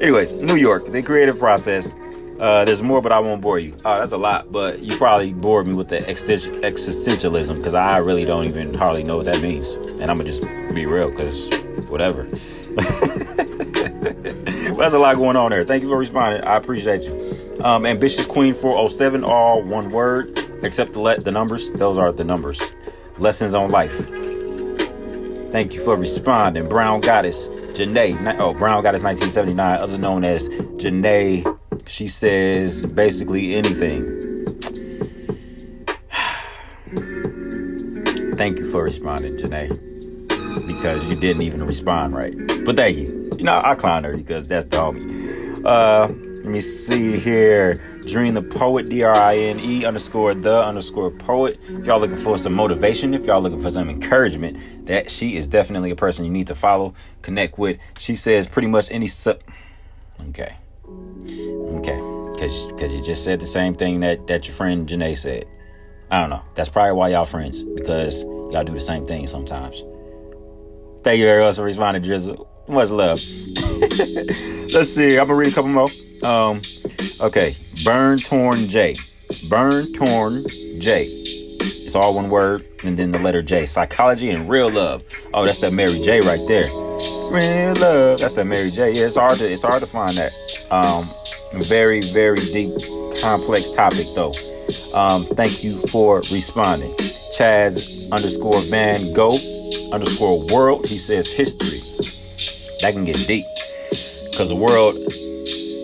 anyways, 0.00 0.34
New 0.34 0.56
York, 0.56 0.86
the 0.86 1.02
creative 1.02 1.38
process. 1.38 1.94
Uh, 2.38 2.64
there's 2.64 2.82
more, 2.82 3.00
but 3.00 3.12
I 3.12 3.20
won't 3.20 3.40
bore 3.40 3.58
you. 3.58 3.74
Uh, 3.84 3.98
that's 4.00 4.12
a 4.12 4.16
lot, 4.16 4.50
but 4.50 4.80
you 4.80 4.96
probably 4.96 5.32
bored 5.32 5.66
me 5.66 5.74
with 5.74 5.88
the 5.88 5.98
existentialism 5.98 7.56
because 7.56 7.74
I 7.74 7.98
really 7.98 8.24
don't 8.24 8.46
even 8.46 8.74
hardly 8.74 9.04
know 9.04 9.16
what 9.16 9.26
that 9.26 9.40
means. 9.40 9.74
And 9.74 10.10
I'm 10.10 10.18
gonna 10.18 10.24
just 10.24 10.42
be 10.74 10.86
real 10.86 11.10
because 11.10 11.50
whatever. 11.88 12.24
that's 14.76 14.94
a 14.94 14.98
lot 14.98 15.16
going 15.16 15.36
on 15.36 15.50
there. 15.50 15.64
Thank 15.64 15.82
you 15.82 15.88
for 15.88 15.96
responding. 15.96 16.42
I 16.42 16.56
appreciate 16.56 17.02
you. 17.02 17.60
Um, 17.62 17.86
Ambitious 17.86 18.26
Queen 18.26 18.52
407, 18.52 19.22
all 19.22 19.62
one 19.62 19.90
word, 19.90 20.36
except 20.62 20.92
the 20.92 21.00
let 21.00 21.24
the 21.24 21.32
numbers. 21.32 21.70
Those 21.72 21.98
are 21.98 22.10
the 22.12 22.24
numbers. 22.24 22.60
Lessons 23.18 23.54
on 23.54 23.70
life. 23.70 24.08
Thank 25.52 25.72
you 25.72 25.80
for 25.80 25.96
responding. 25.96 26.68
Brown 26.68 27.00
Goddess, 27.00 27.48
Janae. 27.74 28.36
Oh, 28.40 28.52
Brown 28.54 28.82
Goddess 28.82 29.04
1979, 29.04 29.80
other 29.80 29.96
known 29.96 30.24
as 30.24 30.48
Janae. 30.48 31.44
She 31.86 32.06
says 32.06 32.86
basically 32.86 33.54
anything. 33.54 34.04
Thank 38.36 38.58
you 38.58 38.70
for 38.70 38.82
responding, 38.82 39.36
Janae. 39.36 39.80
Because 40.66 41.06
you 41.06 41.16
didn't 41.16 41.42
even 41.42 41.64
respond 41.64 42.14
right. 42.14 42.34
But 42.64 42.76
thank 42.76 42.96
you. 42.96 43.30
You 43.36 43.44
know, 43.44 43.60
I 43.62 43.74
clown 43.74 44.04
her 44.04 44.16
because 44.16 44.46
that's 44.46 44.64
the 44.66 44.76
homie. 44.76 45.64
Uh, 45.64 46.08
let 46.44 46.52
me 46.52 46.60
see 46.60 47.18
here. 47.18 47.80
Dream 48.06 48.34
the 48.34 48.42
poet, 48.42 48.88
D 48.88 49.02
R 49.02 49.14
I 49.14 49.36
N 49.36 49.60
E 49.60 49.84
underscore 49.84 50.34
the 50.34 50.64
underscore 50.64 51.10
poet. 51.10 51.58
If 51.68 51.86
y'all 51.86 51.98
looking 51.98 52.16
for 52.16 52.36
some 52.36 52.52
motivation, 52.52 53.14
if 53.14 53.26
y'all 53.26 53.40
looking 53.40 53.60
for 53.60 53.70
some 53.70 53.88
encouragement, 53.88 54.86
that 54.86 55.10
she 55.10 55.36
is 55.36 55.46
definitely 55.46 55.90
a 55.90 55.96
person 55.96 56.24
you 56.24 56.30
need 56.30 56.46
to 56.48 56.54
follow, 56.54 56.94
connect 57.22 57.58
with. 57.58 57.78
She 57.98 58.14
says 58.14 58.46
pretty 58.46 58.68
much 58.68 58.90
any 58.90 59.06
sub. 59.06 59.40
Okay. 60.28 60.56
Okay. 61.78 62.00
Because 62.32 62.66
because 62.66 62.94
you 62.94 63.02
just 63.02 63.24
said 63.24 63.40
the 63.40 63.46
same 63.46 63.74
thing 63.74 64.00
that, 64.00 64.26
that 64.26 64.46
your 64.46 64.54
friend 64.54 64.88
Janae 64.88 65.16
said. 65.16 65.46
I 66.10 66.20
don't 66.20 66.30
know. 66.30 66.42
That's 66.54 66.68
probably 66.68 66.92
why 66.92 67.08
y'all 67.08 67.24
friends 67.24 67.64
because 67.64 68.24
y'all 68.24 68.64
do 68.64 68.72
the 68.72 68.80
same 68.80 69.06
thing 69.06 69.26
sometimes. 69.26 69.84
Thank 71.02 71.18
you 71.18 71.24
very 71.24 71.42
much 71.42 71.56
for 71.56 71.62
responding, 71.62 72.02
Drizzle. 72.02 72.50
Much 72.68 72.90
love. 72.90 73.20
Let's 74.72 74.90
see. 74.90 75.18
I'm 75.18 75.26
gonna 75.26 75.34
read 75.34 75.52
a 75.52 75.54
couple 75.54 75.70
more. 75.70 75.90
Um, 76.22 76.62
okay, 77.20 77.56
Burn 77.84 78.20
Torn 78.20 78.68
J. 78.68 78.98
Burn 79.48 79.92
Torn 79.92 80.44
J. 80.80 81.06
It's 81.60 81.94
all 81.94 82.14
one 82.14 82.30
word, 82.30 82.66
and 82.82 82.96
then 82.98 83.10
the 83.10 83.18
letter 83.18 83.42
J. 83.42 83.66
Psychology 83.66 84.30
and 84.30 84.48
real 84.48 84.70
love. 84.70 85.02
Oh, 85.34 85.44
that's 85.44 85.58
that 85.60 85.72
Mary 85.72 86.00
J 86.00 86.20
right 86.20 86.40
there. 86.48 86.70
Real 87.30 87.74
love. 87.76 88.20
That's 88.20 88.34
that 88.34 88.46
Mary 88.46 88.70
J. 88.70 88.92
Yeah, 88.92 89.06
it's 89.06 89.16
hard 89.16 89.38
to 89.40 89.50
it's 89.50 89.62
hard 89.62 89.80
to 89.80 89.86
find 89.86 90.16
that. 90.18 90.32
Um, 90.70 91.08
very 91.54 92.12
very 92.12 92.40
deep, 92.40 92.72
complex 93.20 93.70
topic 93.70 94.06
though. 94.14 94.34
Um, 94.94 95.26
thank 95.26 95.64
you 95.64 95.80
for 95.88 96.22
responding. 96.30 96.94
Chaz 97.36 98.10
underscore 98.12 98.62
Van 98.62 99.12
Gogh 99.12 99.38
underscore 99.92 100.46
world. 100.46 100.86
He 100.86 100.98
says 100.98 101.30
history. 101.32 101.82
That 102.80 102.92
can 102.92 103.04
get 103.04 103.26
deep 103.26 103.44
because 104.30 104.48
the 104.48 104.56
world 104.56 104.96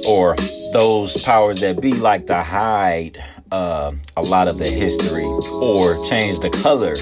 or 0.07 0.37
those 0.73 1.21
powers 1.23 1.61
that 1.61 1.81
be 1.81 1.95
like 1.95 2.26
to 2.26 2.43
hide 2.43 3.23
uh, 3.52 3.93
a 4.17 4.23
lot 4.23 4.49
of 4.49 4.59
the 4.59 4.69
history 4.69 5.25
or 5.25 6.05
change 6.07 6.38
the 6.40 6.50
color 6.50 6.95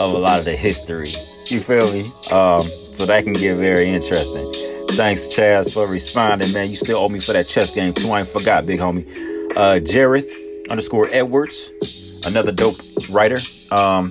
of 0.00 0.12
a 0.12 0.18
lot 0.18 0.38
of 0.38 0.44
the 0.44 0.56
history. 0.56 1.14
You 1.50 1.60
feel 1.60 1.92
me? 1.92 2.12
Um, 2.30 2.70
so 2.92 3.06
that 3.06 3.24
can 3.24 3.32
get 3.32 3.56
very 3.56 3.90
interesting. 3.90 4.86
Thanks, 4.90 5.26
Chaz, 5.26 5.74
for 5.74 5.84
responding, 5.84 6.52
man. 6.52 6.70
You 6.70 6.76
still 6.76 6.98
owe 6.98 7.08
me 7.08 7.18
for 7.18 7.32
that 7.32 7.48
chess 7.48 7.72
game 7.72 7.92
too. 7.92 8.08
I 8.12 8.20
ain't 8.20 8.28
forgot, 8.28 8.66
big 8.66 8.78
homie. 8.78 9.04
Uh, 9.56 9.80
Jareth 9.80 10.28
underscore 10.70 11.08
Edwards, 11.10 11.72
another 12.24 12.52
dope 12.52 12.80
writer. 13.10 13.40
Um, 13.72 14.10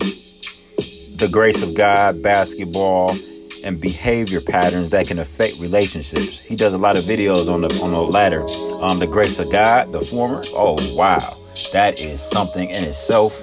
the 1.16 1.30
grace 1.32 1.62
of 1.62 1.76
God, 1.76 2.22
basketball, 2.22 3.18
and 3.64 3.80
behavior 3.80 4.42
patterns 4.42 4.90
that 4.90 5.08
can 5.08 5.18
affect 5.18 5.60
relationships. 5.60 6.40
He 6.40 6.58
does 6.58 6.74
a 6.74 6.78
lot 6.78 6.98
of 6.98 7.06
videos 7.06 7.50
on 7.50 7.62
the 7.62 7.70
on 7.82 7.92
the 7.92 8.02
latter. 8.02 8.46
Um, 8.84 9.00
the 9.00 9.08
grace 9.08 9.40
of 9.40 9.50
God, 9.50 9.94
the 9.94 10.02
former. 10.02 10.44
Oh 10.50 10.94
wow, 10.94 11.38
that 11.72 11.98
is 11.98 12.22
something 12.22 12.70
in 12.70 12.84
itself 12.84 13.40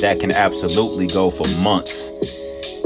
that 0.00 0.16
can 0.18 0.32
absolutely 0.32 1.06
go 1.06 1.28
for 1.28 1.46
months. 1.46 2.10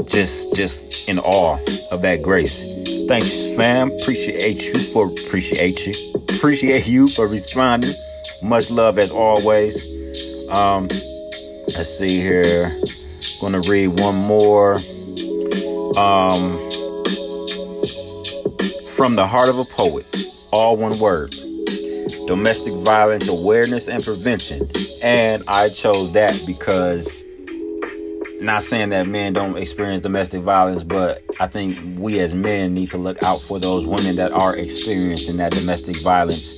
Just 0.05 0.55
just 0.55 0.97
in 1.07 1.19
awe 1.19 1.57
of 1.91 2.01
that 2.01 2.21
grace. 2.21 2.63
Thanks, 3.07 3.55
fam. 3.55 3.91
Appreciate 4.01 4.63
you 4.65 4.83
for 4.91 5.11
appreciate 5.25 5.85
you. 5.85 6.13
Appreciate 6.29 6.87
you 6.87 7.07
for 7.09 7.27
responding. 7.27 7.95
Much 8.41 8.69
love 8.71 8.97
as 8.97 9.11
always. 9.11 9.85
Um, 10.49 10.87
let's 11.75 11.89
see 11.89 12.21
here. 12.21 12.71
Gonna 13.41 13.61
read 13.61 13.99
one 13.99 14.15
more. 14.15 14.75
Um, 15.97 16.57
from 18.99 19.15
the 19.15 19.25
heart 19.27 19.49
of 19.49 19.57
a 19.57 19.65
poet, 19.65 20.05
all 20.51 20.77
one 20.77 20.99
word. 20.99 21.31
Domestic 22.27 22.73
violence 22.73 23.27
awareness 23.27 23.87
and 23.87 24.03
prevention. 24.03 24.69
And 25.01 25.43
I 25.47 25.69
chose 25.69 26.11
that 26.11 26.45
because 26.45 27.23
not 28.39 28.63
saying 28.63 28.89
that 28.89 29.07
men 29.07 29.33
don't 29.33 29.57
experience 29.57 30.01
domestic 30.01 30.41
violence, 30.41 30.83
but 30.83 31.23
I 31.39 31.47
think 31.47 31.99
we 31.99 32.19
as 32.19 32.33
men 32.33 32.73
need 32.73 32.89
to 32.91 32.97
look 32.97 33.21
out 33.23 33.41
for 33.41 33.59
those 33.59 33.85
women 33.85 34.15
that 34.15 34.31
are 34.31 34.55
experiencing 34.55 35.37
that 35.37 35.51
domestic 35.51 36.01
violence 36.03 36.55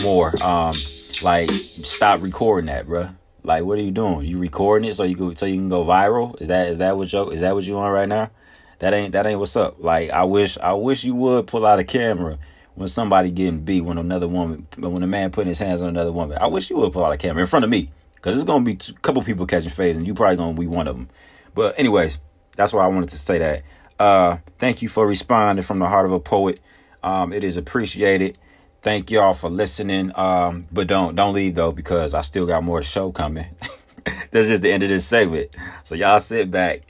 more. 0.00 0.40
Um, 0.42 0.74
like 1.22 1.50
stop 1.82 2.22
recording 2.22 2.66
that, 2.66 2.86
bruh. 2.86 3.14
Like, 3.44 3.64
what 3.64 3.78
are 3.78 3.82
you 3.82 3.90
doing? 3.90 4.26
You 4.26 4.38
recording 4.38 4.88
it 4.88 4.94
so 4.94 5.04
you 5.04 5.16
go 5.16 5.32
so 5.34 5.46
you 5.46 5.54
can 5.54 5.68
go 5.68 5.84
viral? 5.84 6.40
Is 6.40 6.48
that 6.48 6.68
is 6.68 6.78
that 6.78 6.96
what 6.96 7.12
you 7.12 7.30
is 7.30 7.40
that 7.40 7.54
what 7.54 7.64
you 7.64 7.78
on 7.78 7.90
right 7.90 8.08
now? 8.08 8.30
That 8.78 8.94
ain't 8.94 9.12
that 9.12 9.26
ain't 9.26 9.38
what's 9.38 9.56
up. 9.56 9.82
Like, 9.82 10.10
I 10.10 10.24
wish 10.24 10.58
I 10.58 10.72
wish 10.74 11.04
you 11.04 11.14
would 11.14 11.46
pull 11.46 11.66
out 11.66 11.78
a 11.78 11.84
camera 11.84 12.38
when 12.74 12.88
somebody 12.88 13.30
getting 13.30 13.60
beat, 13.60 13.80
when 13.80 13.98
another 13.98 14.28
woman, 14.28 14.66
when 14.76 15.02
a 15.02 15.06
man 15.06 15.30
putting 15.30 15.48
his 15.48 15.58
hands 15.58 15.82
on 15.82 15.88
another 15.88 16.12
woman. 16.12 16.38
I 16.40 16.46
wish 16.46 16.70
you 16.70 16.76
would 16.76 16.92
pull 16.92 17.04
out 17.04 17.12
a 17.12 17.16
camera 17.16 17.42
in 17.42 17.48
front 17.48 17.64
of 17.64 17.70
me, 17.70 17.90
because 18.18 18.34
there's 18.34 18.44
gonna 18.44 18.64
be 18.64 18.72
a 18.72 18.92
couple 19.00 19.22
people 19.22 19.46
catching 19.46 19.70
phase, 19.70 19.96
and 19.96 20.06
you 20.06 20.14
probably 20.14 20.36
gonna 20.36 20.58
be 20.58 20.66
one 20.66 20.88
of 20.88 20.96
them. 20.96 21.08
But 21.54 21.78
anyways, 21.78 22.18
that's 22.56 22.72
why 22.72 22.84
I 22.84 22.88
wanted 22.88 23.08
to 23.10 23.16
say 23.16 23.38
that. 23.38 23.62
Uh, 23.98 24.38
thank 24.58 24.82
you 24.82 24.88
for 24.88 25.06
responding 25.06 25.62
from 25.62 25.78
the 25.78 25.86
heart 25.86 26.06
of 26.06 26.12
a 26.12 26.20
poet. 26.20 26.60
Um, 27.02 27.32
it 27.32 27.44
is 27.44 27.56
appreciated. 27.56 28.38
Thank 28.82 29.10
y'all 29.10 29.34
for 29.34 29.48
listening. 29.48 30.12
Um, 30.16 30.66
but 30.72 30.86
don't 30.86 31.14
don't 31.14 31.34
leave 31.34 31.54
though 31.54 31.72
because 31.72 32.14
I 32.14 32.20
still 32.20 32.46
got 32.46 32.62
more 32.62 32.82
show 32.82 33.10
coming. 33.12 33.46
That's 34.30 34.48
just 34.48 34.62
the 34.62 34.72
end 34.72 34.82
of 34.82 34.88
this 34.88 35.06
segment. 35.06 35.50
So 35.84 35.94
y'all 35.94 36.20
sit 36.20 36.50
back, 36.50 36.82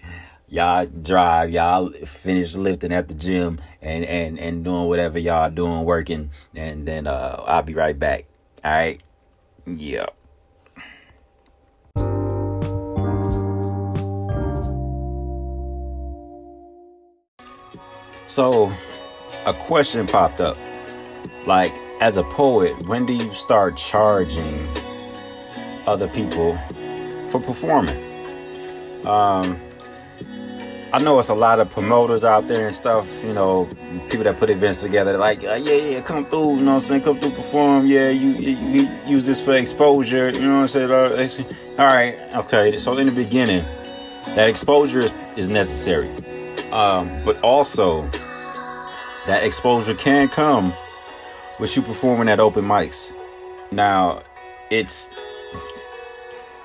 y'all 0.49 0.87
drive, 0.87 1.51
y'all 1.51 1.91
finish 1.91 2.55
lifting 2.57 2.93
at 2.93 3.09
the 3.09 3.15
gym 3.15 3.61
and 3.81 4.05
and 4.05 4.39
and 4.39 4.65
doing 4.65 4.89
whatever 4.89 5.19
y'all 5.19 5.51
doing, 5.51 5.85
working, 5.85 6.31
and 6.55 6.87
then 6.87 7.07
uh, 7.07 7.43
I'll 7.47 7.63
be 7.63 7.75
right 7.75 7.99
back. 7.99 8.27
All 8.65 8.71
right. 8.71 9.03
Yeah. 9.67 10.07
So, 18.29 18.71
a 19.47 19.55
question 19.55 20.07
popped 20.07 20.39
up. 20.39 20.59
Like, 21.47 21.75
as 22.03 22.19
a 22.19 22.25
poet, 22.25 22.87
when 22.87 23.07
do 23.07 23.15
you 23.15 23.33
start 23.33 23.79
charging 23.79 24.69
other 25.87 26.09
people 26.09 26.55
for 27.29 27.41
performing? 27.41 27.97
Um, 29.07 29.59
I 30.93 30.99
know 30.99 31.19
it's 31.19 31.31
a 31.31 31.35
lot 31.35 31.59
of 31.59 31.71
promoters 31.71 32.23
out 32.23 32.49
there 32.49 32.67
and 32.67 32.77
stuff, 32.77 33.25
you 33.25 33.33
know, 33.33 33.67
people 34.11 34.25
that 34.25 34.37
put 34.37 34.51
events 34.51 34.83
together, 34.83 35.17
like, 35.17 35.41
yeah, 35.41 35.57
yeah, 35.57 36.01
come 36.03 36.27
through, 36.27 36.57
you 36.57 36.61
know 36.61 36.75
what 36.75 36.75
I'm 36.75 36.81
saying? 36.81 37.03
Come 37.05 37.19
through, 37.19 37.31
perform. 37.31 37.87
Yeah, 37.87 38.11
you, 38.11 38.33
you, 38.33 38.57
you 38.59 38.91
use 39.07 39.25
this 39.25 39.43
for 39.43 39.55
exposure, 39.55 40.29
you 40.29 40.43
know 40.43 40.61
what 40.61 40.77
I'm 40.77 41.29
saying? 41.31 41.47
All 41.79 41.87
right, 41.87 42.19
okay. 42.35 42.77
So, 42.77 42.99
in 42.99 43.07
the 43.07 43.13
beginning, 43.13 43.65
that 44.35 44.51
exposure 44.51 45.01
is, 45.01 45.15
is 45.37 45.49
necessary. 45.49 46.28
Um, 46.73 47.23
but 47.25 47.41
also, 47.43 48.03
that 49.27 49.43
exposure 49.45 49.95
can 49.95 50.29
come 50.29 50.75
with 51.59 51.77
you 51.77 51.83
performing 51.83 52.29
at 52.29 52.41
open 52.41 52.65
mics. 52.65 53.15
Now, 53.71 54.23
it's 54.71 55.13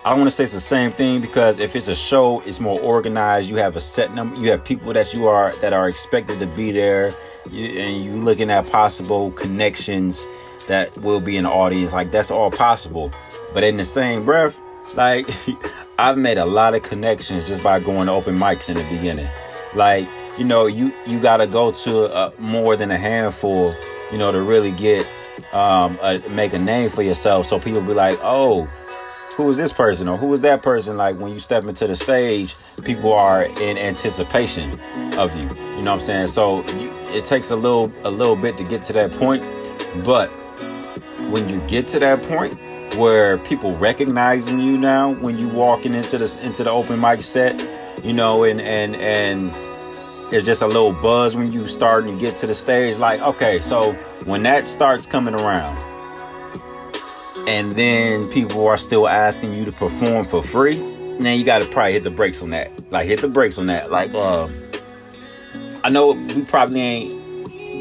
I 0.05 0.09
don't 0.09 0.19
want 0.19 0.29
to 0.29 0.35
say 0.35 0.43
it's 0.43 0.51
the 0.51 0.59
same 0.59 0.91
thing 0.91 1.21
because 1.21 1.59
if 1.59 1.77
it's 1.77 1.87
a 1.87 1.95
show, 1.95 2.41
it's 2.41 2.59
more 2.59 2.77
organized. 2.81 3.49
You 3.49 3.55
have 3.55 3.77
a 3.77 3.79
set 3.79 4.13
number. 4.13 4.35
You 4.35 4.51
have 4.51 4.65
people 4.65 4.91
that 4.91 5.13
you 5.13 5.27
are 5.27 5.55
that 5.61 5.71
are 5.71 5.87
expected 5.87 6.39
to 6.39 6.47
be 6.47 6.71
there, 6.71 7.15
and 7.45 8.03
you're 8.03 8.15
looking 8.15 8.51
at 8.51 8.67
possible 8.67 9.31
connections 9.31 10.27
that 10.67 10.97
will 10.97 11.21
be 11.21 11.37
in 11.37 11.45
the 11.45 11.49
audience. 11.49 11.93
Like 11.93 12.11
that's 12.11 12.31
all 12.31 12.51
possible. 12.51 13.13
But 13.53 13.63
in 13.63 13.77
the 13.77 13.85
same 13.85 14.25
breath, 14.25 14.59
like 14.93 15.25
I've 15.97 16.17
made 16.17 16.37
a 16.37 16.45
lot 16.45 16.75
of 16.75 16.83
connections 16.83 17.47
just 17.47 17.63
by 17.63 17.79
going 17.79 18.07
to 18.07 18.11
open 18.13 18.37
mics 18.37 18.69
in 18.69 18.75
the 18.75 18.83
beginning. 18.83 19.29
Like 19.75 20.07
you 20.37 20.45
know, 20.45 20.65
you 20.65 20.93
you 21.05 21.19
got 21.19 21.37
to 21.37 21.47
go 21.47 21.71
to 21.71 22.05
a, 22.05 22.33
more 22.39 22.75
than 22.75 22.91
a 22.91 22.97
handful, 22.97 23.75
you 24.11 24.17
know, 24.17 24.31
to 24.31 24.41
really 24.41 24.71
get 24.71 25.07
um 25.53 25.97
a, 26.01 26.19
make 26.29 26.53
a 26.53 26.59
name 26.59 26.89
for 26.89 27.01
yourself. 27.01 27.45
So 27.45 27.59
people 27.59 27.81
be 27.81 27.93
like, 27.93 28.19
oh. 28.21 28.69
Who 29.35 29.49
is 29.49 29.57
this 29.57 29.73
person 29.73 30.07
or 30.07 30.15
who 30.15 30.31
is 30.35 30.41
that 30.41 30.61
person? 30.61 30.95
Like 30.95 31.17
when 31.17 31.31
you 31.31 31.39
step 31.39 31.63
into 31.63 31.87
the 31.87 31.95
stage, 31.95 32.55
people 32.83 33.13
are 33.13 33.45
in 33.45 33.79
anticipation 33.79 34.79
of 35.17 35.35
you. 35.35 35.47
You 35.47 35.81
know 35.81 35.89
what 35.89 35.93
I'm 35.93 35.99
saying? 36.01 36.27
So 36.27 36.63
you, 36.77 36.91
it 37.07 37.25
takes 37.25 37.49
a 37.49 37.55
little 37.55 37.91
a 38.03 38.11
little 38.11 38.35
bit 38.35 38.57
to 38.57 38.63
get 38.63 38.83
to 38.83 38.93
that 38.93 39.11
point, 39.13 39.43
but 40.03 40.29
when 41.31 41.49
you 41.49 41.61
get 41.61 41.87
to 41.87 41.99
that 41.99 42.21
point, 42.21 42.59
where 42.95 43.37
people 43.39 43.75
recognizing 43.77 44.59
you 44.59 44.77
now 44.77 45.13
when 45.15 45.37
you 45.37 45.47
walking 45.49 45.93
into 45.93 46.17
this 46.17 46.35
into 46.37 46.63
the 46.63 46.69
open 46.69 46.99
mic 46.99 47.21
set, 47.21 47.59
you 48.03 48.13
know, 48.13 48.43
and 48.43 48.61
and 48.61 48.95
and 48.95 49.51
there's 50.29 50.43
just 50.43 50.61
a 50.61 50.67
little 50.67 50.91
buzz 50.91 51.35
when 51.35 51.51
you 51.51 51.67
start 51.67 52.05
and 52.05 52.19
get 52.19 52.35
to 52.37 52.47
the 52.47 52.53
stage. 52.53 52.97
Like, 52.97 53.21
okay, 53.21 53.61
so 53.61 53.93
when 54.25 54.43
that 54.43 54.67
starts 54.67 55.05
coming 55.05 55.35
around, 55.35 55.77
and 57.47 57.73
then 57.73 58.29
people 58.29 58.67
are 58.67 58.77
still 58.77 59.07
asking 59.07 59.53
you 59.53 59.65
to 59.65 59.71
perform 59.71 60.25
for 60.25 60.41
free, 60.41 60.77
then 61.19 61.37
you 61.37 61.45
got 61.45 61.59
to 61.59 61.65
probably 61.65 61.93
hit 61.93 62.03
the 62.03 62.11
brakes 62.11 62.41
on 62.41 62.49
that. 62.49 62.71
Like, 62.91 63.05
hit 63.05 63.21
the 63.21 63.27
brakes 63.27 63.57
on 63.57 63.67
that. 63.67 63.91
Like, 63.91 64.13
uh, 64.13 64.49
I 65.83 65.89
know 65.89 66.13
we 66.13 66.43
probably 66.43 66.81
ain't. 66.81 67.23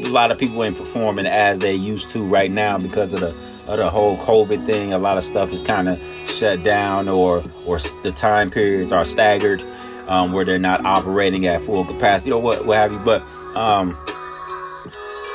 A 0.05 0.09
lot 0.09 0.31
of 0.31 0.37
people 0.37 0.61
ain't 0.63 0.77
performing 0.77 1.25
as 1.25 1.59
they 1.59 1.73
used 1.73 2.09
to 2.09 2.23
right 2.23 2.51
now 2.51 2.77
because 2.77 3.13
of 3.13 3.21
the 3.21 3.29
of 3.67 3.77
the 3.77 3.89
whole 3.89 4.17
COVID 4.17 4.65
thing. 4.65 4.91
A 4.91 4.97
lot 4.97 5.17
of 5.17 5.23
stuff 5.23 5.53
is 5.53 5.63
kind 5.63 5.87
of 5.87 5.99
shut 6.25 6.63
down, 6.63 7.07
or 7.07 7.43
or 7.65 7.79
the 8.03 8.11
time 8.11 8.51
periods 8.51 8.91
are 8.91 9.05
staggered 9.05 9.63
um, 10.07 10.31
where 10.31 10.45
they're 10.45 10.59
not 10.59 10.85
operating 10.85 11.45
at 11.47 11.61
full 11.61 11.85
capacity 11.85 12.31
or 12.31 12.41
what, 12.41 12.65
what 12.65 12.77
have 12.77 12.91
you. 12.91 12.99
But 12.99 13.21
um, 13.55 13.93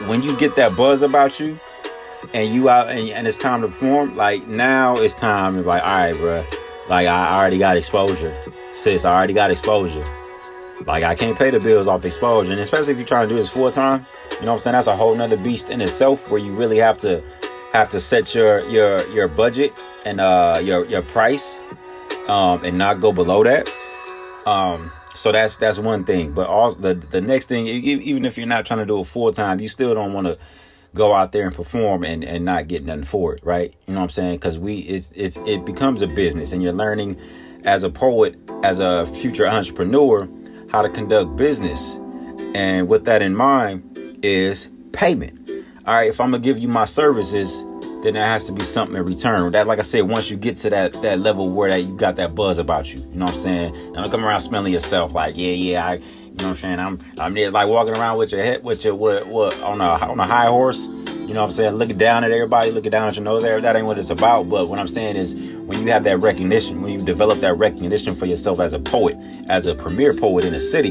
when 0.06 0.22
you 0.22 0.36
get 0.36 0.56
that 0.56 0.76
buzz 0.76 1.02
about 1.02 1.40
you 1.40 1.58
and 2.32 2.52
you 2.52 2.68
out 2.68 2.88
and, 2.88 3.08
and, 3.10 3.26
it's 3.26 3.36
time 3.36 3.62
to 3.62 3.68
perform, 3.68 4.16
like 4.16 4.46
now 4.46 4.96
it's 4.96 5.14
time 5.14 5.56
to 5.56 5.62
like, 5.62 5.82
all 5.82 5.88
right, 5.88 6.16
bro, 6.16 6.46
like 6.88 7.06
I 7.06 7.36
already 7.36 7.58
got 7.58 7.76
exposure, 7.76 8.36
sis. 8.72 9.04
I 9.04 9.14
already 9.14 9.34
got 9.34 9.50
exposure. 9.50 10.06
Like 10.86 11.04
I 11.04 11.14
can't 11.14 11.36
pay 11.36 11.50
the 11.50 11.60
bills 11.60 11.86
off 11.86 12.04
exposure, 12.04 12.52
and 12.52 12.60
especially 12.60 12.92
if 12.92 12.98
you're 12.98 13.06
trying 13.06 13.28
to 13.28 13.34
do 13.34 13.38
this 13.38 13.48
full 13.48 13.70
time, 13.70 14.06
you 14.30 14.40
know 14.42 14.46
what 14.46 14.52
I'm 14.52 14.58
saying? 14.60 14.72
That's 14.74 14.86
a 14.86 14.96
whole 14.96 15.14
nother 15.14 15.36
beast 15.36 15.70
in 15.70 15.80
itself, 15.80 16.30
where 16.30 16.40
you 16.40 16.54
really 16.54 16.76
have 16.78 16.96
to 16.98 17.22
have 17.72 17.88
to 17.90 18.00
set 18.00 18.32
your 18.34 18.60
your 18.68 19.04
your 19.08 19.26
budget 19.26 19.72
and 20.04 20.20
uh 20.20 20.60
your 20.62 20.86
your 20.86 21.02
price, 21.02 21.60
um, 22.28 22.64
and 22.64 22.78
not 22.78 23.00
go 23.00 23.12
below 23.12 23.42
that. 23.42 23.68
Um, 24.48 24.92
so 25.14 25.30
that's 25.30 25.56
that's 25.58 25.78
one 25.78 26.04
thing. 26.04 26.32
But 26.32 26.48
also 26.48 26.78
the 26.78 26.94
the 26.94 27.20
next 27.20 27.46
thing, 27.46 27.66
even 27.66 28.24
if 28.24 28.38
you're 28.38 28.46
not 28.46 28.64
trying 28.64 28.80
to 28.80 28.86
do 28.86 29.00
it 29.00 29.04
full 29.04 29.30
time, 29.32 29.60
you 29.60 29.68
still 29.68 29.94
don't 29.94 30.12
want 30.14 30.26
to 30.26 30.38
go 30.94 31.12
out 31.12 31.32
there 31.32 31.46
and 31.46 31.54
perform 31.54 32.02
and, 32.02 32.24
and 32.24 32.44
not 32.46 32.66
get 32.66 32.82
nothing 32.82 33.04
for 33.04 33.34
it, 33.34 33.44
right? 33.44 33.74
You 33.86 33.92
know 33.92 34.00
what 34.00 34.04
I'm 34.04 34.10
saying? 34.10 34.36
Because 34.36 34.58
we 34.58 34.78
it's 34.78 35.12
it's 35.14 35.36
it 35.44 35.66
becomes 35.66 36.00
a 36.00 36.06
business, 36.06 36.52
and 36.52 36.62
you're 36.62 36.72
learning 36.72 37.18
as 37.64 37.82
a 37.82 37.90
poet, 37.90 38.36
as 38.62 38.78
a 38.78 39.04
future 39.04 39.46
entrepreneur, 39.46 40.26
how 40.70 40.80
to 40.80 40.88
conduct 40.88 41.36
business. 41.36 41.96
And 42.54 42.88
with 42.88 43.04
that 43.04 43.20
in 43.20 43.36
mind 43.36 44.18
is 44.22 44.70
payment. 44.92 45.38
All 45.86 45.94
right, 45.94 46.08
if 46.08 46.20
I'm 46.20 46.30
gonna 46.30 46.42
give 46.42 46.58
you 46.58 46.68
my 46.68 46.84
services, 46.84 47.66
then 48.02 48.14
there 48.14 48.24
has 48.24 48.44
to 48.44 48.52
be 48.52 48.62
something 48.62 48.96
in 48.96 49.04
return. 49.04 49.50
That, 49.52 49.66
like 49.66 49.78
I 49.78 49.82
said, 49.82 50.02
once 50.02 50.30
you 50.30 50.36
get 50.36 50.56
to 50.56 50.70
that 50.70 51.00
that 51.02 51.18
level 51.20 51.50
where 51.50 51.70
that 51.70 51.80
you 51.80 51.94
got 51.94 52.16
that 52.16 52.34
buzz 52.34 52.58
about 52.58 52.92
you, 52.92 53.00
you 53.00 53.14
know 53.14 53.26
what 53.26 53.34
I'm 53.34 53.40
saying? 53.40 53.74
And 53.74 53.94
don't 53.96 54.10
come 54.10 54.24
around 54.24 54.40
smelling 54.40 54.72
yourself 54.72 55.14
like, 55.14 55.36
yeah, 55.36 55.52
yeah, 55.52 55.86
I, 55.86 55.94
you 55.94 56.00
know 56.44 56.50
what 56.50 56.50
I'm 56.50 56.54
saying? 56.54 56.78
I'm 56.78 57.00
I'm 57.18 57.34
there 57.34 57.50
like 57.50 57.68
walking 57.68 57.96
around 57.96 58.18
with 58.18 58.32
your 58.32 58.42
head, 58.42 58.62
with 58.62 58.84
your 58.84 58.94
what 58.94 59.26
what 59.26 59.60
on 59.60 59.80
a 59.80 59.88
on 59.88 60.20
a 60.20 60.26
high 60.26 60.46
horse. 60.46 60.88
You 60.88 61.34
know 61.34 61.40
what 61.40 61.46
I'm 61.46 61.50
saying? 61.50 61.74
Looking 61.74 61.98
down 61.98 62.24
at 62.24 62.30
everybody, 62.30 62.70
looking 62.70 62.90
down 62.90 63.08
at 63.08 63.16
your 63.16 63.24
nose. 63.24 63.42
That 63.42 63.76
ain't 63.76 63.84
what 63.84 63.98
it's 63.98 64.10
about. 64.10 64.48
But 64.48 64.68
what 64.68 64.78
I'm 64.78 64.88
saying 64.88 65.16
is, 65.16 65.34
when 65.34 65.82
you 65.82 65.92
have 65.92 66.04
that 66.04 66.18
recognition, 66.18 66.80
when 66.80 66.92
you 66.92 67.02
develop 67.02 67.40
that 67.40 67.58
recognition 67.58 68.14
for 68.14 68.24
yourself 68.26 68.60
as 68.60 68.72
a 68.72 68.78
poet, 68.78 69.16
as 69.48 69.66
a 69.66 69.74
premier 69.74 70.14
poet 70.14 70.44
in 70.44 70.54
a 70.54 70.58
city, 70.58 70.90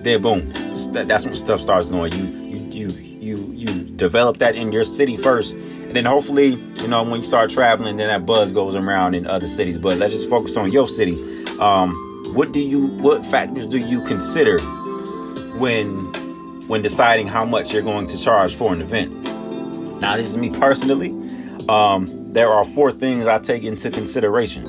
then 0.00 0.22
boom, 0.22 0.52
that's 0.90 1.24
when 1.24 1.34
stuff 1.34 1.60
starts 1.60 1.88
going. 1.88 2.12
You 2.14 2.24
you 2.24 2.88
you 2.88 2.88
you 3.20 3.52
you 3.52 3.82
develop 3.84 4.38
that 4.38 4.56
in 4.56 4.72
your 4.72 4.84
city 4.84 5.16
first 5.16 5.56
then 5.96 6.04
hopefully, 6.04 6.54
you 6.76 6.88
know, 6.88 7.02
when 7.02 7.20
you 7.20 7.24
start 7.24 7.50
traveling, 7.50 7.96
then 7.96 8.08
that 8.08 8.26
buzz 8.26 8.52
goes 8.52 8.74
around 8.74 9.14
in 9.14 9.26
other 9.26 9.46
cities. 9.46 9.78
But 9.78 9.98
let's 9.98 10.12
just 10.12 10.28
focus 10.28 10.56
on 10.56 10.70
your 10.70 10.86
city. 10.86 11.14
Um, 11.58 11.94
what 12.34 12.52
do 12.52 12.60
you, 12.60 12.86
what 12.86 13.24
factors 13.24 13.66
do 13.66 13.78
you 13.78 14.02
consider 14.02 14.58
when, 15.58 15.96
when 16.68 16.82
deciding 16.82 17.26
how 17.26 17.44
much 17.44 17.72
you're 17.72 17.82
going 17.82 18.06
to 18.08 18.18
charge 18.18 18.54
for 18.54 18.72
an 18.72 18.80
event? 18.80 19.12
Now, 20.00 20.16
this 20.16 20.26
is 20.26 20.36
me 20.36 20.50
personally. 20.50 21.10
Um, 21.68 22.32
there 22.32 22.50
are 22.50 22.64
four 22.64 22.92
things 22.92 23.26
I 23.26 23.38
take 23.38 23.64
into 23.64 23.90
consideration. 23.90 24.66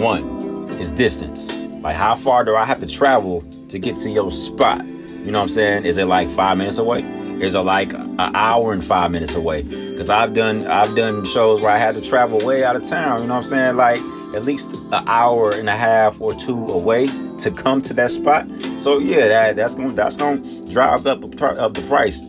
One 0.00 0.70
is 0.80 0.90
distance. 0.90 1.54
Like, 1.82 1.96
how 1.96 2.14
far 2.14 2.44
do 2.44 2.56
I 2.56 2.64
have 2.64 2.80
to 2.80 2.86
travel 2.86 3.42
to 3.68 3.78
get 3.78 3.96
to 3.96 4.10
your 4.10 4.30
spot? 4.30 4.86
You 4.86 5.30
know 5.30 5.38
what 5.38 5.42
I'm 5.42 5.48
saying? 5.48 5.84
Is 5.84 5.98
it 5.98 6.06
like 6.06 6.30
five 6.30 6.56
minutes 6.56 6.78
away? 6.78 7.02
Is 7.40 7.54
a, 7.54 7.62
like 7.62 7.94
an 7.94 8.20
hour 8.20 8.72
and 8.72 8.84
five 8.84 9.10
minutes 9.10 9.34
away? 9.34 9.62
Because 9.62 10.10
I've 10.10 10.34
done 10.34 10.66
I've 10.66 10.94
done 10.94 11.24
shows 11.24 11.60
where 11.60 11.70
I 11.70 11.78
had 11.78 11.94
to 11.94 12.02
travel 12.02 12.38
way 12.44 12.64
out 12.64 12.76
of 12.76 12.82
town. 12.82 13.22
You 13.22 13.26
know 13.26 13.34
what 13.34 13.38
I'm 13.38 13.42
saying? 13.44 13.76
Like 13.76 14.00
at 14.34 14.44
least 14.44 14.72
an 14.72 15.08
hour 15.08 15.50
and 15.50 15.68
a 15.68 15.76
half 15.76 16.20
or 16.20 16.34
two 16.34 16.70
away 16.70 17.06
to 17.38 17.50
come 17.50 17.80
to 17.82 17.94
that 17.94 18.10
spot. 18.10 18.46
So 18.76 18.98
yeah, 18.98 19.28
that 19.28 19.56
that's 19.56 19.74
gonna 19.74 19.92
that's 19.94 20.16
gonna 20.16 20.42
drive 20.70 21.06
up 21.06 21.24
up 21.24 21.74
the 21.74 21.84
price 21.88 22.20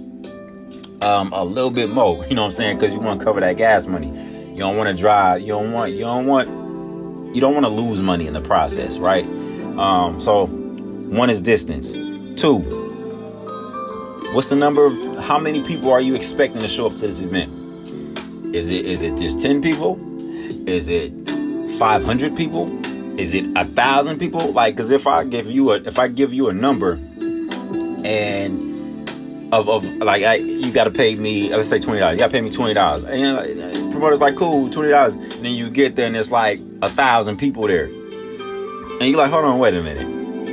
um, 1.01 1.33
a 1.33 1.43
little 1.43 1.71
bit 1.71 1.89
more. 1.89 2.25
You 2.31 2.35
know 2.35 2.43
what 2.43 2.47
I'm 2.47 2.51
saying? 2.51 2.77
Because 2.77 2.93
you 2.93 2.99
want 2.99 3.19
to 3.19 3.25
cover 3.25 3.41
that 3.41 3.57
gas 3.57 3.87
money. 3.87 4.07
You 4.51 4.59
don't 4.59 4.77
want 4.77 4.95
to 4.95 4.99
drive. 4.99 5.41
You 5.41 5.47
don't 5.47 5.71
want. 5.71 5.91
You 5.91 6.01
don't 6.01 6.25
want. 6.25 6.49
You 7.35 7.41
don't 7.41 7.53
want 7.53 7.65
to 7.65 7.71
lose 7.71 8.01
money 8.01 8.27
in 8.27 8.33
the 8.33 8.41
process, 8.41 8.99
right? 8.99 9.25
Um, 9.77 10.19
so 10.19 10.47
one 10.47 11.29
is 11.29 11.41
distance. 11.41 11.93
Two, 12.39 12.80
What's 14.31 14.47
the 14.47 14.55
number 14.55 14.85
of 14.85 15.17
how 15.25 15.37
many 15.37 15.61
people 15.61 15.91
are 15.91 15.99
you 15.99 16.15
expecting 16.15 16.61
to 16.61 16.67
show 16.69 16.87
up 16.87 16.95
to 16.95 17.01
this 17.01 17.21
event? 17.21 17.51
Is 18.55 18.69
it 18.69 18.85
is 18.85 19.01
it 19.01 19.17
just 19.17 19.41
10 19.41 19.61
people? 19.61 19.99
Is 20.69 20.87
it 20.87 21.11
500 21.77 22.37
people? 22.37 22.69
Is 23.19 23.33
it 23.33 23.45
a 23.57 23.65
thousand 23.65 24.19
people? 24.19 24.53
Like, 24.53 24.77
cause 24.77 24.89
if 24.89 25.05
I 25.05 25.25
give 25.25 25.47
you 25.47 25.71
a 25.71 25.81
if 25.81 25.99
I 25.99 26.07
give 26.07 26.33
you 26.33 26.47
a 26.47 26.53
number 26.53 26.93
and 28.05 29.53
of, 29.53 29.67
of 29.67 29.83
like 29.97 30.23
I, 30.23 30.35
you 30.35 30.71
got 30.71 30.85
to 30.85 30.91
pay 30.91 31.13
me 31.15 31.49
let's 31.49 31.67
say 31.67 31.79
twenty 31.79 31.99
dollars 31.99 32.13
you 32.13 32.19
got 32.19 32.27
to 32.27 32.33
pay 32.33 32.41
me 32.41 32.49
twenty 32.49 32.73
dollars 32.73 33.03
and 33.03 33.35
like, 33.35 33.91
promoters 33.91 34.21
like 34.21 34.37
cool 34.37 34.69
twenty 34.69 34.91
dollars 34.91 35.15
and 35.15 35.45
then 35.45 35.51
you 35.51 35.69
get 35.69 35.97
there 35.97 36.07
and 36.07 36.15
it's 36.15 36.31
like 36.31 36.61
a 36.81 36.89
thousand 36.89 37.37
people 37.37 37.67
there 37.67 37.83
and 37.87 39.01
you're 39.01 39.17
like 39.17 39.29
hold 39.29 39.43
on 39.43 39.59
wait 39.59 39.73
a 39.73 39.83
minute 39.83 40.07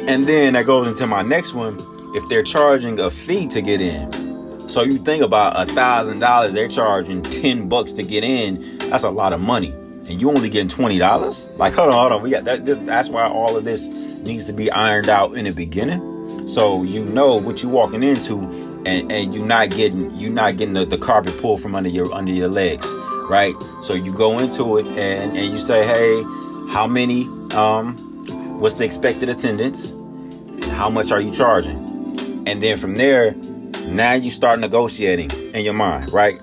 and 0.09 0.27
then 0.27 0.55
that 0.55 0.67
goes 0.67 0.89
into 0.89 1.07
my 1.07 1.23
next 1.23 1.55
one 1.55 1.79
if 2.15 2.29
they're 2.29 2.43
charging 2.43 2.99
a 2.99 3.11
fee 3.11 3.47
to 3.49 3.63
get 3.63 3.81
in. 3.81 4.69
So 4.69 4.83
you 4.83 4.99
think 4.99 5.23
about 5.23 5.69
a 5.69 5.73
thousand 5.73 6.21
dollars 6.21 6.53
they're 6.53 6.69
charging 6.69 7.23
10 7.23 7.69
bucks 7.69 7.93
to 7.93 8.03
get 8.03 8.23
in 8.23 8.79
that's 8.91 9.05
a 9.05 9.11
lot 9.11 9.33
of 9.33 9.41
money. 9.41 9.71
And 9.71 10.21
you 10.21 10.31
only 10.31 10.49
getting 10.49 10.69
twenty 10.69 10.99
dollars? 10.99 11.51
Like 11.57 11.75
hold 11.75 11.89
on 11.89 11.95
hold 11.95 12.13
on 12.13 12.23
we 12.23 12.31
got 12.31 12.45
that 12.45 12.65
this, 12.65 12.79
that's 12.79 13.09
why 13.09 13.29
all 13.29 13.57
of 13.57 13.65
this 13.65 13.89
needs 13.89 14.47
to 14.47 14.53
be 14.53 14.71
ironed 14.71 15.09
out 15.09 15.37
in 15.37 15.45
the 15.45 15.53
beginning. 15.53 16.47
So 16.47 16.83
you 16.83 17.05
know 17.05 17.37
what 17.37 17.63
you're 17.63 17.73
walking 17.73 18.03
into 18.03 18.39
and, 18.87 19.13
and 19.13 19.35
you're 19.35 19.45
not 19.45 19.71
getting 19.71 20.15
you're 20.17 20.33
not 20.33 20.57
getting 20.57 20.75
the, 20.75 20.87
the 20.87 20.99
carpet 20.99 21.39
pulled 21.39 21.61
from 21.61 21.75
under 21.75 21.91
your 21.91 22.13
under 22.13 22.33
your 22.33 22.49
legs 22.49 22.93
right? 23.29 23.55
So 23.83 23.95
you 23.95 24.13
go 24.13 24.39
into 24.39 24.79
it 24.79 24.87
and 24.87 25.37
and 25.37 25.53
you 25.53 25.59
say 25.59 25.87
hey 25.87 26.23
how 26.73 26.87
many 26.87 27.25
um 27.53 27.97
what's 28.59 28.75
the 28.75 28.85
expected 28.85 29.29
attendance? 29.29 29.93
How 30.71 30.91
much 30.91 31.13
are 31.13 31.21
you 31.21 31.31
charging 31.31 31.88
and 32.49 32.63
then 32.63 32.77
from 32.77 32.97
there 32.97 33.35
now 33.87 34.15
you 34.15 34.31
start 34.31 34.59
negotiating 34.59 35.31
in 35.31 35.65
your 35.65 35.75
mind 35.75 36.13
right 36.13 36.41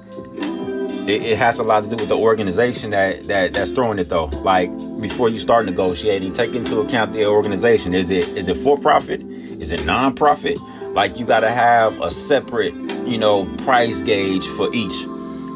it, 1.07 1.21
it, 1.21 1.37
has 1.37 1.59
a 1.59 1.63
lot 1.63 1.83
to 1.83 1.89
do 1.89 1.97
with 1.97 2.09
the 2.09 2.17
organization 2.17 2.89
that, 2.89 3.27
that 3.27 3.53
that's 3.53 3.71
throwing 3.71 3.99
it 3.99 4.09
though 4.09 4.25
like 4.25 4.69
before 5.01 5.29
you 5.29 5.39
start 5.39 5.65
negotiating 5.65 6.31
take 6.33 6.55
into 6.55 6.79
account 6.79 7.13
the 7.13 7.25
organization 7.25 7.93
is 7.93 8.09
it 8.09 8.27
is 8.29 8.49
it 8.49 8.57
for 8.57 8.77
profit 8.77 9.21
is 9.21 9.71
it 9.71 9.85
non-profit 9.85 10.57
like 10.95 11.19
you 11.19 11.25
got 11.25 11.41
to 11.41 11.51
have 11.51 11.99
a 12.01 12.09
separate, 12.09 12.73
you 13.05 13.17
know, 13.17 13.45
price 13.57 14.01
gauge 14.01 14.47
for 14.47 14.73
each. 14.73 15.03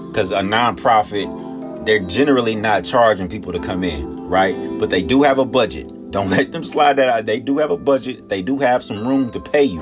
Because 0.08 0.34
a 0.34 0.42
nonprofit, 0.42 1.86
they're 1.86 2.02
generally 2.02 2.56
not 2.56 2.84
charging 2.84 3.30
people 3.30 3.54
to 3.54 3.60
come 3.60 3.86
in, 3.86 4.28
right? 4.28 4.54
But 4.78 4.90
they 4.90 5.02
do 5.02 5.24
have 5.24 5.40
a 5.40 5.46
budget. 5.46 6.12
Don't 6.12 6.30
let 6.38 6.52
them 6.52 6.66
slide 6.66 6.98
that 6.98 7.08
out. 7.08 7.26
They 7.26 7.40
do 7.40 7.58
have 7.60 7.72
a 7.72 7.78
budget. 7.78 8.28
They 8.28 8.42
do 8.42 8.58
have 8.60 8.84
some 8.84 9.08
room 9.08 9.32
to 9.32 9.40
pay 9.40 9.64
you, 9.64 9.80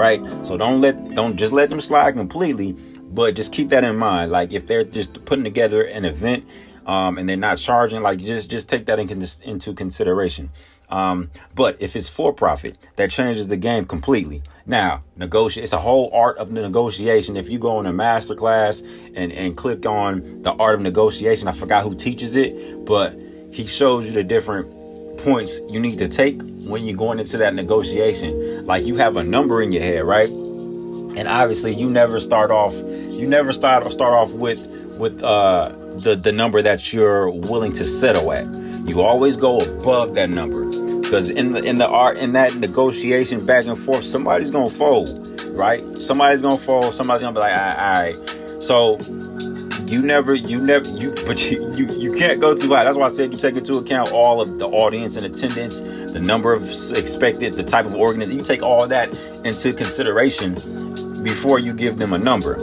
right? 0.00 0.20
So 0.46 0.56
don't 0.56 0.80
let 0.80 1.14
don't 1.14 1.36
just 1.36 1.52
let 1.52 1.68
them 1.70 1.80
slide 1.80 2.16
completely. 2.16 2.72
But 3.12 3.34
just 3.34 3.52
keep 3.52 3.68
that 3.68 3.84
in 3.84 3.96
mind. 3.96 4.30
Like 4.32 4.52
if 4.52 4.66
they're 4.66 4.84
just 4.84 5.24
putting 5.24 5.44
together 5.44 5.82
an 5.82 6.04
event 6.04 6.44
um, 6.86 7.18
and 7.18 7.28
they're 7.28 7.36
not 7.36 7.58
charging, 7.58 8.02
like 8.02 8.18
just 8.18 8.50
just 8.50 8.68
take 8.68 8.86
that 8.86 8.98
in, 8.98 9.10
into 9.44 9.74
consideration. 9.74 10.50
Um, 10.88 11.30
but 11.54 11.76
if 11.80 11.94
it's 11.96 12.08
for 12.08 12.32
profit, 12.32 12.88
that 12.96 13.10
changes 13.10 13.46
the 13.46 13.56
game 13.56 13.84
completely. 13.84 14.42
Now, 14.66 15.04
negotiate. 15.16 15.64
It's 15.64 15.72
a 15.72 15.78
whole 15.78 16.10
art 16.12 16.38
of 16.38 16.50
negotiation. 16.50 17.36
If 17.36 17.48
you 17.48 17.58
go 17.58 17.76
on 17.76 17.86
a 17.86 17.92
master 17.92 18.34
class 18.34 18.82
and 19.14 19.30
and 19.32 19.56
click 19.56 19.84
on 19.86 20.42
the 20.42 20.52
art 20.52 20.76
of 20.76 20.80
negotiation, 20.80 21.46
I 21.46 21.52
forgot 21.52 21.82
who 21.82 21.94
teaches 21.94 22.36
it, 22.36 22.86
but 22.86 23.18
he 23.52 23.66
shows 23.66 24.06
you 24.06 24.12
the 24.12 24.24
different 24.24 24.79
points 25.22 25.60
you 25.68 25.80
need 25.80 25.98
to 25.98 26.08
take 26.08 26.42
when 26.60 26.84
you're 26.84 26.96
going 26.96 27.18
into 27.18 27.36
that 27.38 27.54
negotiation. 27.54 28.66
Like 28.66 28.86
you 28.86 28.96
have 28.96 29.16
a 29.16 29.24
number 29.24 29.62
in 29.62 29.72
your 29.72 29.82
head, 29.82 30.04
right? 30.04 30.28
And 30.28 31.26
obviously, 31.26 31.74
you 31.74 31.90
never 31.90 32.20
start 32.20 32.50
off. 32.50 32.74
You 32.74 33.26
never 33.26 33.52
start 33.52 33.90
start 33.92 34.14
off 34.14 34.32
with 34.32 34.64
with 34.98 35.22
uh, 35.22 35.70
the 35.96 36.14
the 36.14 36.32
number 36.32 36.62
that 36.62 36.92
you're 36.92 37.30
willing 37.30 37.72
to 37.74 37.84
settle 37.84 38.32
at. 38.32 38.46
You 38.86 39.02
always 39.02 39.36
go 39.36 39.60
above 39.60 40.14
that 40.14 40.30
number 40.30 40.64
because 41.00 41.28
in 41.30 41.52
the 41.52 41.62
in 41.62 41.78
the 41.78 41.88
art 41.88 42.18
in 42.18 42.32
that 42.32 42.54
negotiation 42.56 43.44
back 43.44 43.66
and 43.66 43.76
forth, 43.76 44.04
somebody's 44.04 44.50
gonna 44.50 44.70
fold, 44.70 45.40
right? 45.50 45.82
Somebody's 46.00 46.42
gonna 46.42 46.56
fold. 46.56 46.94
Somebody's 46.94 47.22
gonna 47.22 47.34
be 47.34 47.40
like, 47.40 47.52
all 47.52 47.66
right, 47.66 48.16
all 48.18 48.54
right. 48.54 48.62
So 48.62 48.96
you 49.90 50.02
never, 50.02 50.34
you 50.34 50.60
never, 50.60 50.88
you, 50.90 51.10
but 51.26 51.50
you, 51.50 51.74
you, 51.74 51.92
you 51.92 52.12
can't 52.12 52.40
go 52.40 52.54
too 52.54 52.68
high. 52.68 52.84
That's 52.84 52.96
why 52.96 53.06
I 53.06 53.08
said 53.08 53.32
you 53.32 53.38
take 53.38 53.56
into 53.56 53.74
account 53.74 54.12
all 54.12 54.40
of 54.40 54.58
the 54.58 54.68
audience 54.68 55.16
and 55.16 55.26
attendance, 55.26 55.80
the 55.80 56.20
number 56.20 56.52
of 56.52 56.62
expected, 56.92 57.54
the 57.54 57.64
type 57.64 57.86
of 57.86 57.94
organization. 57.94 58.38
You 58.38 58.44
take 58.44 58.62
all 58.62 58.86
that 58.86 59.12
into 59.44 59.72
consideration 59.72 61.22
before 61.22 61.58
you 61.58 61.74
give 61.74 61.98
them 61.98 62.12
a 62.12 62.18
number, 62.18 62.54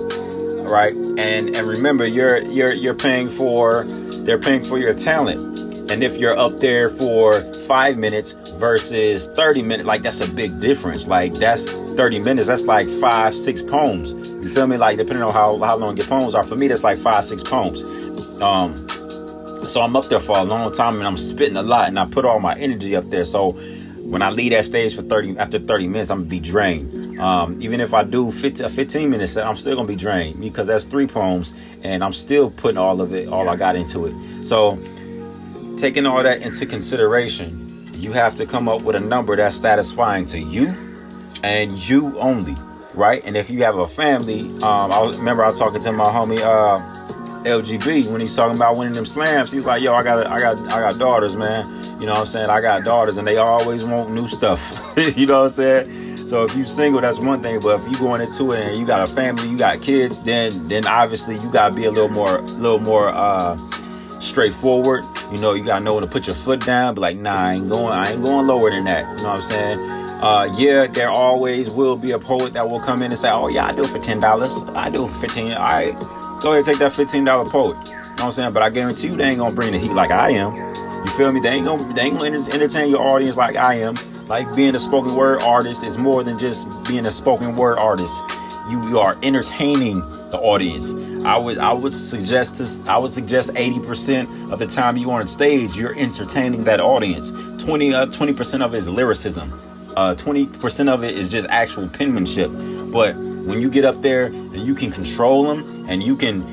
right? 0.63 0.95
And 0.95 1.55
and 1.55 1.67
remember, 1.67 2.05
you're 2.05 2.37
you're 2.43 2.71
you're 2.71 2.93
paying 2.95 3.29
for, 3.29 3.83
they're 3.83 4.39
paying 4.39 4.63
for 4.63 4.77
your 4.77 4.93
talent 4.93 5.66
and 5.89 6.03
if 6.03 6.17
you're 6.17 6.37
up 6.37 6.59
there 6.59 6.89
for 6.89 7.41
five 7.67 7.97
minutes 7.97 8.33
versus 8.57 9.27
30 9.27 9.61
minutes, 9.61 9.87
like 9.87 10.03
that's 10.03 10.19
a 10.19 10.27
big 10.27 10.59
difference. 10.59 11.07
Like 11.07 11.33
that's 11.35 11.63
30 11.63 12.19
minutes, 12.19 12.47
that's 12.47 12.65
like 12.65 12.89
five, 12.89 13.33
six 13.33 13.61
poems. 13.61 14.11
You 14.13 14.49
feel 14.49 14.67
me? 14.67 14.75
Like 14.75 14.97
depending 14.97 15.23
on 15.23 15.33
how, 15.33 15.57
how 15.59 15.77
long 15.77 15.95
your 15.95 16.07
poems 16.07 16.35
are. 16.35 16.43
For 16.43 16.57
me, 16.57 16.67
that's 16.67 16.83
like 16.83 16.97
five, 16.97 17.23
six 17.23 17.41
poems. 17.41 17.83
Um, 18.41 18.87
so 19.67 19.81
I'm 19.81 19.95
up 19.95 20.05
there 20.05 20.19
for 20.19 20.37
a 20.37 20.43
long 20.43 20.73
time 20.73 20.97
and 20.97 21.07
I'm 21.07 21.17
spitting 21.17 21.57
a 21.57 21.63
lot 21.63 21.87
and 21.87 21.97
I 21.97 22.05
put 22.05 22.25
all 22.25 22.39
my 22.39 22.55
energy 22.55 22.95
up 22.95 23.09
there. 23.09 23.23
So 23.23 23.51
when 24.07 24.21
I 24.21 24.29
leave 24.29 24.51
that 24.51 24.65
stage 24.65 24.95
for 24.95 25.01
30 25.03 25.37
after 25.37 25.57
30 25.57 25.87
minutes, 25.87 26.09
I'm 26.09 26.19
gonna 26.19 26.29
be 26.29 26.39
drained. 26.41 27.19
Um, 27.19 27.61
even 27.61 27.79
if 27.79 27.93
I 27.93 28.03
do 28.03 28.29
15, 28.29 28.65
a 28.65 28.69
15 28.69 29.09
minute 29.09 29.27
set, 29.27 29.45
I'm 29.45 29.55
still 29.55 29.75
gonna 29.75 29.87
be 29.87 29.95
drained 29.95 30.39
because 30.41 30.67
that's 30.67 30.85
three 30.85 31.07
poems 31.07 31.53
and 31.81 32.03
I'm 32.03 32.13
still 32.13 32.51
putting 32.51 32.77
all 32.77 32.99
of 32.99 33.13
it, 33.13 33.29
all 33.29 33.49
I 33.49 33.55
got 33.55 33.75
into 33.75 34.05
it. 34.05 34.45
So 34.45 34.77
taking 35.77 36.05
all 36.05 36.23
that 36.23 36.41
into 36.41 36.65
consideration, 36.65 37.89
you 37.93 38.11
have 38.11 38.35
to 38.35 38.45
come 38.45 38.67
up 38.67 38.81
with 38.81 38.95
a 38.95 38.99
number 38.99 39.35
that's 39.35 39.55
satisfying 39.55 40.25
to 40.27 40.39
you 40.39 40.75
and 41.43 41.77
you 41.87 42.17
only, 42.19 42.57
right? 42.93 43.23
And 43.25 43.37
if 43.37 43.49
you 43.49 43.63
have 43.63 43.77
a 43.77 43.87
family, 43.87 44.41
um, 44.63 44.91
I 44.91 45.07
remember 45.09 45.43
I 45.43 45.49
was 45.49 45.59
talking 45.59 45.79
to 45.81 45.91
my 45.91 46.05
homie 46.05 46.41
uh, 46.41 46.79
LGB 47.43 48.07
when 48.11 48.21
he's 48.21 48.35
talking 48.35 48.55
about 48.55 48.77
winning 48.77 48.93
them 48.93 49.05
slams. 49.05 49.51
He's 49.51 49.65
like, 49.65 49.81
"Yo, 49.81 49.93
I 49.93 50.03
got, 50.03 50.25
I 50.27 50.39
got, 50.39 50.57
I 50.67 50.81
got 50.81 50.97
daughters, 50.97 51.35
man. 51.35 51.67
You 51.99 52.07
know 52.07 52.13
what 52.13 52.21
I'm 52.21 52.25
saying? 52.25 52.49
I 52.49 52.61
got 52.61 52.83
daughters, 52.83 53.17
and 53.17 53.27
they 53.27 53.37
always 53.37 53.83
want 53.85 54.11
new 54.11 54.27
stuff. 54.27 54.93
you 55.15 55.25
know 55.25 55.41
what 55.41 55.45
I'm 55.45 55.49
saying? 55.49 56.27
So 56.27 56.43
if 56.43 56.55
you're 56.55 56.65
single, 56.65 56.99
that's 56.99 57.19
one 57.19 57.41
thing. 57.41 57.61
But 57.61 57.79
if 57.79 57.89
you're 57.89 57.99
going 57.99 58.21
into 58.21 58.51
it 58.51 58.67
and 58.67 58.77
you 58.77 58.85
got 58.85 59.07
a 59.07 59.07
family, 59.07 59.47
you 59.47 59.57
got 59.57 59.81
kids, 59.81 60.19
then 60.19 60.67
then 60.67 60.85
obviously 60.85 61.37
you 61.37 61.49
gotta 61.51 61.73
be 61.73 61.85
a 61.85 61.91
little 61.91 62.09
more, 62.09 62.41
little 62.41 62.79
more." 62.79 63.09
Uh, 63.09 63.57
straightforward. 64.19 65.05
You 65.31 65.37
know, 65.37 65.53
you 65.53 65.63
gotta 65.63 65.83
know 65.83 65.93
when 65.93 66.03
to 66.03 66.09
put 66.09 66.27
your 66.27 66.35
foot 66.35 66.65
down. 66.65 66.95
Be 66.95 67.01
like, 67.01 67.17
nah, 67.17 67.35
I 67.35 67.53
ain't 67.53 67.69
going, 67.69 67.93
I 67.93 68.13
ain't 68.13 68.21
going 68.21 68.47
lower 68.47 68.69
than 68.69 68.85
that. 68.85 69.17
You 69.17 69.23
know 69.23 69.29
what 69.29 69.35
I'm 69.35 69.41
saying? 69.41 69.79
Uh, 69.79 70.51
yeah, 70.57 70.87
there 70.87 71.09
always 71.09 71.69
will 71.69 71.95
be 71.95 72.11
a 72.11 72.19
poet 72.19 72.53
that 72.53 72.69
will 72.69 72.79
come 72.79 73.01
in 73.03 73.11
and 73.11 73.19
say, 73.19 73.29
oh 73.29 73.49
yeah, 73.49 73.67
I 73.67 73.73
do 73.73 73.83
it 73.83 73.89
for 73.89 73.99
ten 73.99 74.19
dollars. 74.19 74.63
I 74.69 74.89
do 74.89 75.05
it 75.05 75.09
for 75.09 75.19
fifteen. 75.19 75.53
All 75.53 75.59
right, 75.59 75.93
go 76.41 76.53
ahead, 76.53 76.65
take 76.65 76.79
that 76.79 76.93
fifteen 76.93 77.23
dollar 77.23 77.49
poet. 77.49 77.77
You 77.85 77.91
know 77.93 77.99
what 77.99 78.21
I'm 78.21 78.31
saying? 78.31 78.53
But 78.53 78.63
I 78.63 78.69
guarantee 78.69 79.07
you, 79.09 79.15
they 79.15 79.25
ain't 79.25 79.37
gonna 79.37 79.55
bring 79.55 79.73
the 79.73 79.79
heat 79.79 79.91
like 79.91 80.09
I 80.09 80.31
am. 80.31 80.55
You 81.05 81.11
feel 81.11 81.31
me? 81.31 81.39
They 81.39 81.49
ain't 81.49 81.65
gonna, 81.65 81.93
they 81.93 82.01
ain't 82.01 82.17
gonna 82.17 82.35
entertain 82.35 82.89
your 82.89 83.01
audience 83.01 83.37
like 83.37 83.55
I 83.55 83.75
am. 83.75 83.97
Like 84.27 84.53
being 84.55 84.75
a 84.75 84.79
spoken 84.79 85.15
word 85.15 85.41
artist 85.41 85.83
is 85.83 85.97
more 85.97 86.23
than 86.23 86.37
just 86.39 86.67
being 86.87 87.05
a 87.05 87.11
spoken 87.11 87.55
word 87.55 87.77
artist. 87.77 88.21
You, 88.69 88.99
are 88.99 89.17
entertaining 89.23 89.99
the 90.31 90.39
audience. 90.39 90.93
I 91.23 91.37
would 91.37 91.57
I 91.57 91.73
would 91.73 91.95
suggest 91.95 92.57
this 92.57 92.81
I 92.85 92.97
would 92.97 93.13
suggest 93.13 93.51
80% 93.51 94.51
of 94.51 94.59
the 94.59 94.67
time 94.67 94.97
you 94.97 95.11
are 95.11 95.19
on 95.19 95.27
stage, 95.27 95.75
you're 95.75 95.97
entertaining 95.97 96.63
that 96.65 96.79
audience. 96.79 97.31
20 97.63 97.93
uh, 97.93 98.05
20% 98.07 98.65
of 98.65 98.73
it 98.73 98.77
is 98.77 98.87
lyricism. 98.87 99.53
Uh, 99.95 100.13
20% 100.15 100.89
of 100.89 101.03
it 101.03 101.17
is 101.17 101.27
just 101.27 101.47
actual 101.49 101.87
penmanship. 101.87 102.51
But 102.91 103.15
when 103.15 103.61
you 103.61 103.69
get 103.69 103.85
up 103.85 104.01
there 104.01 104.25
and 104.25 104.65
you 104.65 104.75
can 104.75 104.91
control 104.91 105.43
them 105.43 105.85
and 105.87 106.03
you 106.03 106.15
can 106.15 106.45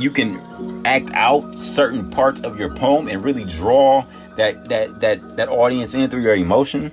you 0.00 0.10
can 0.10 0.40
act 0.86 1.10
out 1.12 1.60
certain 1.60 2.10
parts 2.10 2.40
of 2.40 2.58
your 2.58 2.74
poem 2.74 3.08
and 3.08 3.24
really 3.24 3.44
draw 3.44 4.04
that 4.36 4.68
that 4.68 5.00
that 5.00 5.36
that 5.36 5.48
audience 5.48 5.94
in 5.94 6.08
through 6.10 6.22
your 6.22 6.34
emotion 6.34 6.92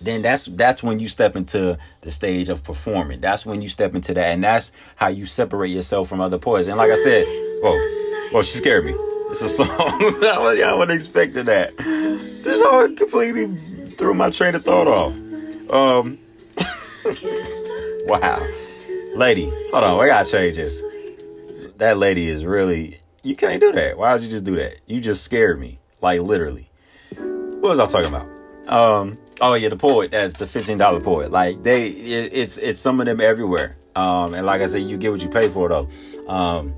then 0.00 0.22
that's 0.22 0.46
that's 0.46 0.82
when 0.82 0.98
you 0.98 1.08
step 1.08 1.36
into 1.36 1.78
the 2.02 2.10
stage 2.10 2.48
of 2.48 2.62
performing. 2.62 3.20
That's 3.20 3.44
when 3.44 3.60
you 3.62 3.68
step 3.68 3.94
into 3.94 4.14
that, 4.14 4.26
and 4.32 4.44
that's 4.44 4.72
how 4.96 5.08
you 5.08 5.26
separate 5.26 5.70
yourself 5.70 6.08
from 6.08 6.20
other 6.20 6.38
poets. 6.38 6.68
And 6.68 6.76
like 6.76 6.90
I 6.90 6.96
said, 6.96 7.26
whoa, 7.62 7.78
whoa, 8.30 8.42
she 8.42 8.58
scared 8.58 8.84
me. 8.84 8.94
It's 9.30 9.42
a 9.42 9.48
song. 9.48 9.68
I 9.70 10.72
wasn't 10.74 10.92
expecting 10.92 11.46
that. 11.46 11.76
This 11.76 12.62
all 12.62 12.88
completely 12.88 13.56
threw 13.86 14.14
my 14.14 14.30
train 14.30 14.54
of 14.54 14.64
thought 14.64 14.86
off. 14.86 15.14
Um, 15.70 16.18
wow, 18.06 18.46
lady, 19.14 19.50
hold 19.70 19.84
on, 19.84 20.00
I 20.00 20.06
gotta 20.06 20.30
change 20.30 20.56
this. 20.56 20.82
That 21.76 21.98
lady 21.98 22.28
is 22.28 22.44
really. 22.44 23.00
You 23.24 23.34
can't 23.34 23.60
do 23.60 23.72
that. 23.72 23.98
Why 23.98 24.16
did 24.16 24.22
you 24.22 24.30
just 24.30 24.44
do 24.44 24.54
that? 24.56 24.76
You 24.86 25.00
just 25.00 25.24
scared 25.24 25.60
me, 25.60 25.80
like 26.00 26.22
literally. 26.22 26.70
What 27.16 27.70
was 27.70 27.80
I 27.80 27.86
talking 27.86 28.08
about? 28.08 28.37
Um, 28.68 29.18
oh 29.40 29.54
yeah, 29.54 29.68
the 29.68 29.76
poet. 29.76 30.10
That's 30.10 30.34
the 30.34 30.46
fifteen 30.46 30.78
dollar 30.78 31.00
poet. 31.00 31.30
Like 31.30 31.62
they, 31.62 31.88
it, 31.88 32.32
it's 32.32 32.58
it's 32.58 32.80
some 32.80 33.00
of 33.00 33.06
them 33.06 33.20
everywhere. 33.20 33.76
Um, 33.96 34.34
and 34.34 34.46
like 34.46 34.60
I 34.60 34.66
said, 34.66 34.82
you 34.82 34.96
get 34.96 35.10
what 35.10 35.22
you 35.22 35.28
pay 35.28 35.48
for 35.48 35.68
though. 35.68 35.88
Um, 36.28 36.74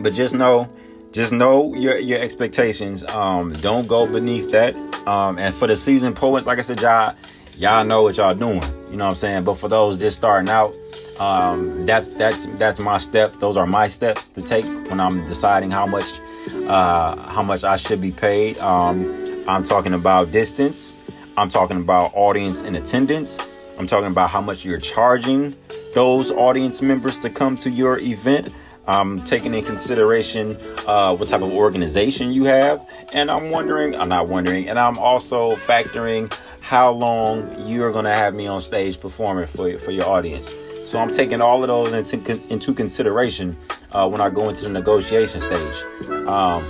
but 0.00 0.12
just 0.12 0.34
know, 0.34 0.70
just 1.12 1.32
know 1.32 1.74
your 1.74 1.98
your 1.98 2.20
expectations. 2.20 3.04
Um, 3.04 3.52
don't 3.54 3.86
go 3.86 4.06
beneath 4.06 4.50
that. 4.50 4.74
Um, 5.06 5.38
and 5.38 5.54
for 5.54 5.66
the 5.66 5.76
seasoned 5.76 6.16
poets, 6.16 6.46
like 6.46 6.58
I 6.58 6.62
said, 6.62 6.80
y'all, 6.80 7.14
y'all 7.54 7.84
know 7.84 8.02
what 8.02 8.16
y'all 8.16 8.34
doing. 8.34 8.62
You 8.90 8.96
know 8.96 9.04
what 9.04 9.10
I'm 9.10 9.14
saying? 9.14 9.44
But 9.44 9.54
for 9.54 9.68
those 9.68 9.98
just 9.98 10.16
starting 10.16 10.50
out, 10.50 10.74
um, 11.18 11.86
that's 11.86 12.10
that's 12.10 12.46
that's 12.58 12.80
my 12.80 12.96
step. 12.96 13.38
Those 13.38 13.56
are 13.56 13.66
my 13.66 13.86
steps 13.86 14.30
to 14.30 14.42
take 14.42 14.64
when 14.64 15.00
I'm 15.00 15.24
deciding 15.26 15.70
how 15.70 15.86
much 15.86 16.20
uh, 16.66 17.16
how 17.30 17.42
much 17.42 17.62
I 17.62 17.76
should 17.76 18.00
be 18.00 18.10
paid. 18.10 18.58
Um, 18.58 19.29
I'm 19.50 19.64
talking 19.64 19.94
about 19.94 20.30
distance. 20.30 20.94
I'm 21.36 21.48
talking 21.48 21.78
about 21.78 22.12
audience 22.14 22.62
and 22.62 22.76
attendance. 22.76 23.36
I'm 23.78 23.86
talking 23.86 24.06
about 24.06 24.30
how 24.30 24.40
much 24.40 24.64
you're 24.64 24.78
charging 24.78 25.56
those 25.92 26.30
audience 26.30 26.80
members 26.80 27.18
to 27.18 27.30
come 27.30 27.56
to 27.56 27.70
your 27.70 27.98
event. 27.98 28.54
I'm 28.86 29.24
taking 29.24 29.52
in 29.54 29.64
consideration 29.64 30.56
uh, 30.86 31.16
what 31.16 31.28
type 31.28 31.42
of 31.42 31.52
organization 31.52 32.32
you 32.32 32.44
have, 32.44 32.88
and 33.12 33.28
I'm 33.28 33.50
wondering, 33.50 33.96
I'm 33.96 34.08
not 34.08 34.28
wondering, 34.28 34.68
and 34.68 34.78
I'm 34.78 34.98
also 34.98 35.56
factoring 35.56 36.32
how 36.60 36.92
long 36.92 37.68
you're 37.68 37.90
going 37.90 38.04
to 38.04 38.14
have 38.14 38.34
me 38.34 38.46
on 38.46 38.60
stage 38.60 39.00
performing 39.00 39.46
for 39.46 39.76
for 39.78 39.90
your 39.90 40.08
audience. 40.08 40.54
So 40.84 41.00
I'm 41.00 41.10
taking 41.10 41.40
all 41.40 41.62
of 41.62 41.68
those 41.68 41.92
into 41.92 42.40
into 42.52 42.72
consideration 42.72 43.56
uh, 43.90 44.08
when 44.08 44.20
I 44.20 44.30
go 44.30 44.48
into 44.48 44.62
the 44.62 44.70
negotiation 44.70 45.40
stage. 45.40 45.84
Um, 46.28 46.64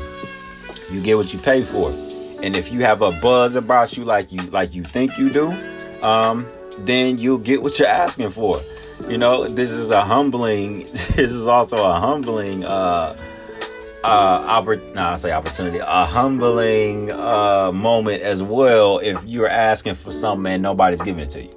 you 0.91 1.01
get 1.03 1.17
what 1.17 1.33
you 1.33 1.39
pay 1.39 1.63
for, 1.63 1.91
and 2.43 2.57
if 2.57 2.73
you 2.73 2.81
have 2.81 3.03
a 3.03 3.13
buzz 3.13 3.55
about 3.55 3.97
you 3.97 4.05
like 4.05 4.33
you 4.33 4.43
like 4.43 4.75
you 4.75 4.83
think 4.85 5.19
you 5.19 5.31
do, 5.31 5.53
um, 6.03 6.47
then 6.79 7.19
you'll 7.19 7.39
get 7.39 7.63
what 7.63 7.79
you're 7.79 7.89
asking 7.89 8.31
for. 8.31 8.61
You 9.09 9.19
know 9.19 9.49
this 9.49 9.71
is 9.73 9.91
a 9.91 10.03
humbling 10.03 10.81
this 10.93 11.33
is 11.33 11.47
also 11.49 11.79
a 11.79 11.95
humbling 11.95 12.65
uh 12.65 13.17
uh 14.05 14.61
oppor- 14.61 14.95
nah, 14.95 15.13
I 15.13 15.15
say 15.17 15.33
opportunity 15.33 15.79
a 15.79 16.05
humbling 16.05 17.11
uh 17.11 17.73
moment 17.73 18.23
as 18.23 18.43
well 18.43 18.99
if 18.99 19.23
you're 19.25 19.49
asking 19.49 19.95
for 19.95 20.11
something 20.11 20.53
and 20.53 20.63
nobody's 20.63 21.01
giving 21.01 21.23
it 21.25 21.31
to 21.31 21.43
you. 21.43 21.51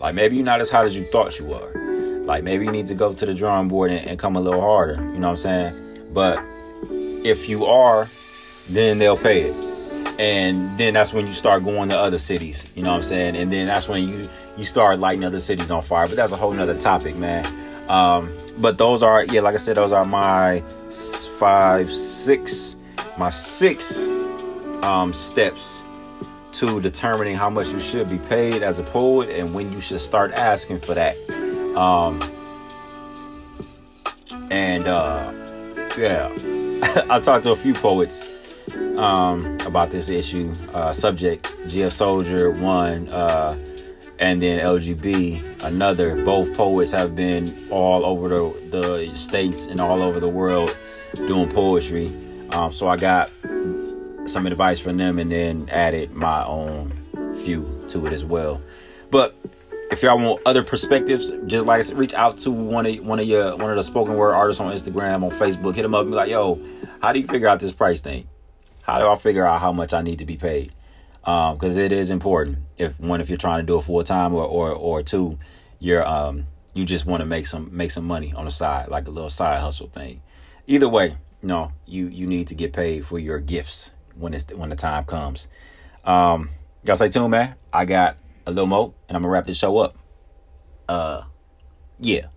Like 0.00 0.14
maybe 0.14 0.36
you're 0.36 0.44
not 0.44 0.60
as 0.60 0.70
hot 0.70 0.86
as 0.86 0.96
you 0.96 1.06
thought 1.10 1.38
you 1.38 1.46
were. 1.46 2.22
Like 2.24 2.44
maybe 2.44 2.64
you 2.64 2.72
need 2.72 2.88
to 2.88 2.94
go 2.94 3.12
to 3.12 3.26
the 3.26 3.34
drawing 3.34 3.68
board 3.68 3.90
and, 3.90 4.06
and 4.06 4.18
come 4.18 4.36
a 4.36 4.40
little 4.40 4.60
harder 4.60 4.94
you 5.12 5.18
know 5.18 5.30
what 5.30 5.30
i'm 5.30 5.36
saying? 5.36 6.10
But 6.12 6.44
if 7.24 7.48
you 7.48 7.64
are 7.66 8.10
then 8.68 8.98
they'll 8.98 9.16
pay 9.16 9.42
it 9.50 9.67
and 10.18 10.78
then 10.78 10.94
that's 10.94 11.12
when 11.12 11.26
you 11.26 11.32
start 11.32 11.62
going 11.64 11.88
to 11.88 11.96
other 11.96 12.18
cities 12.18 12.66
you 12.74 12.82
know 12.82 12.90
what 12.90 12.96
i'm 12.96 13.02
saying? 13.02 13.36
And 13.36 13.52
then 13.52 13.66
that's 13.66 13.88
when 13.88 14.08
you 14.08 14.28
you 14.56 14.64
start 14.64 14.98
lighting 14.98 15.24
other 15.24 15.40
cities 15.40 15.70
on 15.70 15.82
fire 15.82 16.06
but 16.06 16.16
that's 16.16 16.32
a 16.32 16.36
whole 16.36 16.52
nother 16.52 16.76
topic 16.76 17.16
man. 17.16 17.46
Um, 17.88 18.36
but 18.58 18.76
those 18.76 19.02
are 19.02 19.24
yeah 19.24 19.40
like 19.40 19.54
i 19.54 19.58
said 19.58 19.76
those 19.76 19.92
are 19.92 20.04
my 20.04 20.62
five 21.38 21.90
six 21.90 22.76
my 23.16 23.30
six 23.30 24.08
um, 24.82 25.12
steps 25.12 25.84
to 26.52 26.80
determining 26.80 27.36
how 27.36 27.50
much 27.50 27.68
you 27.68 27.80
should 27.80 28.08
be 28.08 28.18
paid 28.18 28.62
as 28.62 28.78
a 28.78 28.82
poet 28.82 29.28
and 29.28 29.54
when 29.54 29.72
you 29.72 29.80
should 29.80 30.00
start 30.00 30.32
asking 30.32 30.78
for 30.78 30.94
that. 30.94 31.16
Um, 31.76 32.22
and 34.50 34.88
uh, 34.88 35.32
yeah 35.96 36.28
i 37.10 37.20
talked 37.20 37.44
to 37.44 37.50
a 37.50 37.56
few 37.56 37.74
poets 37.74 38.24
um, 38.98 39.58
about 39.60 39.90
this 39.90 40.08
issue 40.08 40.54
uh, 40.72 40.92
subject. 40.92 41.46
GF 41.66 41.92
Soldier 41.92 42.50
one, 42.50 43.08
uh, 43.08 43.58
and 44.18 44.42
then 44.42 44.60
LGB 44.60 45.64
another. 45.64 46.22
Both 46.24 46.54
poets 46.54 46.90
have 46.92 47.14
been 47.14 47.68
all 47.70 48.04
over 48.04 48.28
the, 48.28 48.68
the 48.70 49.14
states 49.14 49.66
and 49.66 49.80
all 49.80 50.02
over 50.02 50.20
the 50.20 50.28
world 50.28 50.76
doing 51.14 51.48
poetry. 51.48 52.08
Um, 52.50 52.72
so 52.72 52.88
I 52.88 52.96
got 52.96 53.30
some 54.24 54.46
advice 54.46 54.80
from 54.80 54.96
them 54.96 55.18
and 55.18 55.30
then 55.30 55.68
added 55.70 56.12
my 56.12 56.44
own 56.44 57.04
few 57.34 57.84
to 57.88 58.06
it 58.06 58.12
as 58.12 58.24
well. 58.24 58.60
But 59.10 59.36
if 59.90 60.02
y'all 60.02 60.18
want 60.18 60.42
other 60.44 60.62
perspectives, 60.62 61.32
just 61.46 61.66
like 61.66 61.78
I 61.78 61.82
said, 61.82 61.98
reach 61.98 62.14
out 62.14 62.36
to 62.38 62.50
one 62.50 62.86
of 62.86 62.96
one 62.98 63.18
of 63.18 63.26
your 63.26 63.56
one 63.56 63.70
of 63.70 63.76
the 63.76 63.82
spoken 63.82 64.16
word 64.16 64.34
artists 64.34 64.60
on 64.60 64.72
Instagram, 64.72 65.22
on 65.22 65.30
Facebook. 65.30 65.74
Hit 65.74 65.82
them 65.82 65.94
up 65.94 66.02
and 66.02 66.10
be 66.10 66.16
like, 66.16 66.30
"Yo, 66.30 66.60
how 67.00 67.12
do 67.12 67.20
you 67.20 67.26
figure 67.26 67.48
out 67.48 67.60
this 67.60 67.72
price 67.72 68.00
thing?" 68.00 68.28
How 68.88 68.98
do 68.98 69.06
I 69.06 69.16
figure 69.16 69.46
out 69.46 69.60
how 69.60 69.70
much 69.70 69.92
I 69.92 70.00
need 70.00 70.20
to 70.20 70.24
be 70.24 70.38
paid? 70.38 70.72
Because 71.20 71.76
um, 71.76 71.84
it 71.84 71.92
is 71.92 72.10
important. 72.10 72.60
If 72.78 72.98
one, 72.98 73.20
if 73.20 73.28
you're 73.28 73.36
trying 73.36 73.60
to 73.60 73.66
do 73.66 73.78
it 73.78 73.82
full 73.82 74.02
time, 74.02 74.34
or 74.34 74.44
or 74.44 74.72
or 74.72 75.02
two, 75.02 75.38
you're 75.78 76.06
um 76.06 76.46
you 76.72 76.86
just 76.86 77.04
want 77.04 77.20
to 77.20 77.26
make 77.26 77.44
some 77.44 77.68
make 77.70 77.90
some 77.90 78.06
money 78.06 78.32
on 78.32 78.46
the 78.46 78.50
side, 78.50 78.88
like 78.88 79.06
a 79.06 79.10
little 79.10 79.28
side 79.28 79.60
hustle 79.60 79.88
thing. 79.88 80.22
Either 80.66 80.88
way, 80.88 81.18
no, 81.42 81.70
you 81.84 82.06
you 82.06 82.26
need 82.26 82.46
to 82.46 82.54
get 82.54 82.72
paid 82.72 83.04
for 83.04 83.18
your 83.18 83.40
gifts 83.40 83.92
when 84.16 84.32
it's 84.32 84.50
when 84.54 84.70
the 84.70 84.76
time 84.76 85.04
comes. 85.04 85.48
Um, 86.02 86.48
y'all 86.82 86.96
stay 86.96 87.08
tuned, 87.08 87.30
man. 87.30 87.56
I 87.70 87.84
got 87.84 88.16
a 88.46 88.50
little 88.50 88.66
more, 88.66 88.94
and 89.06 89.16
I'm 89.16 89.22
gonna 89.22 89.32
wrap 89.34 89.44
this 89.44 89.58
show 89.58 89.76
up. 89.76 89.98
Uh, 90.88 91.24
yeah, 92.00 92.28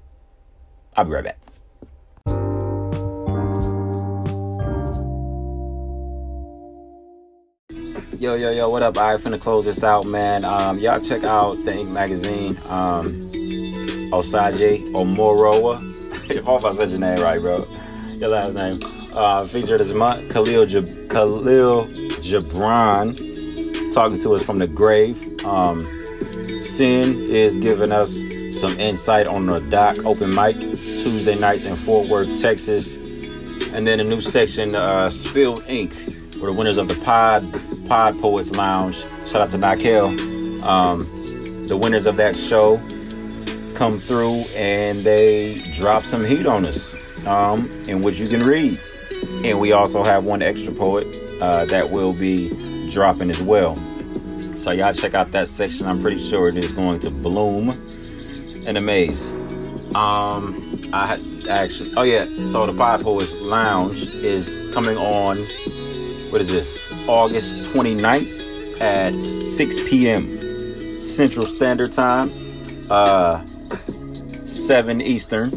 I'll 0.98 1.06
be 1.06 1.12
right 1.12 1.24
back. 1.24 1.40
Yo, 8.22 8.36
yo, 8.36 8.52
yo, 8.52 8.70
what 8.70 8.84
up? 8.84 8.96
I 9.00 9.14
right, 9.14 9.20
finna 9.20 9.42
close 9.42 9.66
this 9.66 9.84
out, 9.84 10.06
man. 10.06 10.46
Um, 10.46 10.78
y'all 10.78 11.00
check 11.00 11.24
out 11.24 11.66
the 11.66 11.76
Ink 11.76 11.90
Magazine. 11.90 12.56
Um, 12.70 13.08
Osaje 14.12 14.94
Omoroa. 14.94 15.82
if 16.30 16.48
I 16.48 16.72
said 16.72 16.92
your 16.92 17.00
name 17.00 17.20
right, 17.20 17.42
bro. 17.42 17.58
Your 18.10 18.30
last 18.30 18.54
name. 18.54 18.80
Uh, 19.12 19.48
featured 19.48 19.80
this 19.80 19.94
month, 19.94 20.32
Khalil, 20.32 20.68
Jab- 20.68 21.10
Khalil 21.10 21.88
talking 23.92 24.20
to 24.20 24.36
us 24.36 24.46
from 24.46 24.58
the 24.58 24.68
grave. 24.72 25.44
Um, 25.44 25.80
Sin 26.62 27.24
is 27.24 27.58
giving 27.58 27.92
us 27.92 28.22
some 28.52 28.80
insight 28.80 29.26
on 29.26 29.48
the 29.48 29.62
doc 29.62 29.98
open 30.06 30.30
mic 30.30 30.58
Tuesday 30.60 31.34
nights 31.34 31.64
in 31.64 31.76
Fort 31.76 32.08
Worth, 32.08 32.40
Texas. 32.40 32.98
And 33.74 33.88
then 33.88 34.00
a 34.00 34.04
new 34.04 34.22
section, 34.22 34.76
uh, 34.76 35.10
Spilled 35.10 35.68
Ink, 35.68 35.92
where 36.42 36.52
the 36.52 36.58
winners 36.58 36.78
of 36.78 36.88
the 36.88 36.96
pod 37.06 37.62
Pod 37.88 38.20
Poets 38.20 38.52
Lounge. 38.52 39.06
Shout 39.28 39.42
out 39.42 39.50
to 39.52 39.58
Nakel. 39.58 40.62
Um, 40.64 41.68
the 41.68 41.78
winners 41.78 42.08
of 42.08 42.18
that 42.18 42.36
show 42.36 42.78
come 43.76 44.00
through 44.00 44.46
and 44.56 45.04
they 45.06 45.60
drop 45.72 46.04
some 46.06 46.24
heat 46.24 46.46
on 46.46 46.66
us, 46.66 46.96
um, 47.26 47.70
in 47.88 48.02
which 48.02 48.20
you 48.20 48.28
can 48.28 48.44
read. 48.44 48.80
And 49.44 49.60
we 49.60 49.72
also 49.72 50.04
have 50.04 50.26
one 50.26 50.42
extra 50.42 50.74
poet 50.74 51.16
uh, 51.42 51.66
that 51.66 51.92
will 51.92 52.18
be 52.18 52.90
dropping 52.90 53.30
as 53.30 53.42
well. 53.42 53.76
So 54.56 54.72
y'all 54.72 54.94
check 54.94 55.14
out 55.14 55.32
that 55.32 55.48
section. 55.48 55.86
I'm 55.86 56.02
pretty 56.02 56.20
sure 56.20 56.50
it 56.50 56.58
is 56.58 56.72
going 56.72 57.00
to 57.00 57.10
bloom 57.10 57.70
and 58.66 58.78
amaze. 58.78 59.28
Um, 59.96 60.72
I 60.94 61.20
actually, 61.50 61.94
oh 61.98 62.04
yeah. 62.04 62.26
So 62.48 62.66
the 62.66 62.74
Pod 62.74 63.02
Poets 63.02 63.34
Lounge 63.42 64.08
is 64.08 64.50
coming 64.74 64.98
on 64.98 65.48
what 66.32 66.40
is 66.40 66.50
this? 66.50 66.94
August 67.08 67.64
29th 67.72 68.80
at 68.80 69.28
6 69.28 69.90
p.m. 69.90 71.02
Central 71.02 71.46
Standard 71.46 71.92
Time, 71.92 72.32
uh, 72.90 73.46
7 74.46 75.02
Eastern. 75.02 75.52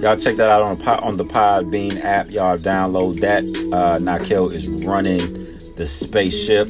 Y'all 0.00 0.16
check 0.16 0.36
that 0.36 0.48
out 0.48 0.62
on 0.62 0.78
the 0.78 1.00
on 1.00 1.16
the 1.16 2.00
app. 2.04 2.30
Y'all 2.30 2.56
download 2.56 3.18
that. 3.20 3.42
Uh, 3.72 3.98
Nakel 3.98 4.52
is 4.52 4.68
running 4.84 5.18
the 5.76 5.86
spaceship. 5.86 6.68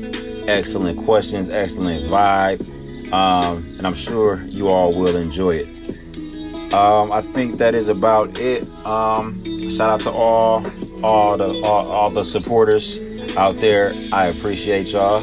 Excellent 0.48 0.98
questions, 1.04 1.48
excellent 1.48 2.04
vibe, 2.06 3.12
um, 3.12 3.64
and 3.76 3.86
I'm 3.86 3.94
sure 3.94 4.42
you 4.44 4.68
all 4.68 4.98
will 4.98 5.16
enjoy 5.16 5.56
it. 5.66 6.72
Um, 6.72 7.12
I 7.12 7.20
think 7.20 7.58
that 7.58 7.74
is 7.74 7.88
about 7.88 8.38
it. 8.38 8.62
Um, 8.86 9.42
shout 9.70 9.90
out 9.90 10.00
to 10.00 10.10
all 10.10 10.66
all 11.02 11.36
the 11.36 11.60
all, 11.62 11.90
all 11.90 12.10
the 12.10 12.24
supporters 12.24 12.98
out 13.36 13.56
there. 13.56 13.92
I 14.12 14.26
appreciate 14.26 14.88
y'all. 14.88 15.18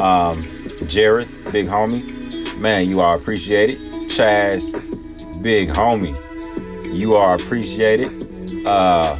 Um, 0.00 0.40
Jareth, 0.86 1.50
big 1.52 1.66
homie, 1.66 2.56
man, 2.58 2.88
you 2.88 3.00
are 3.00 3.16
appreciated. 3.16 3.78
Chaz, 4.08 4.72
big 5.42 5.68
homie, 5.68 6.16
you 6.96 7.16
are 7.16 7.34
appreciated. 7.34 8.66
Uh, 8.66 9.16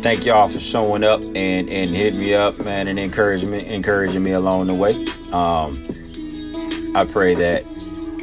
thank 0.00 0.24
y'all 0.24 0.48
for 0.48 0.58
showing 0.58 1.04
up 1.04 1.20
and 1.20 1.68
and 1.68 1.94
hitting 1.94 2.20
me 2.20 2.34
up, 2.34 2.64
man, 2.64 2.88
and 2.88 2.98
encouragement, 2.98 3.66
encouraging 3.66 4.22
me 4.22 4.32
along 4.32 4.66
the 4.66 4.74
way. 4.74 5.04
Um, 5.32 5.86
I 6.94 7.04
pray 7.04 7.34
that 7.34 7.64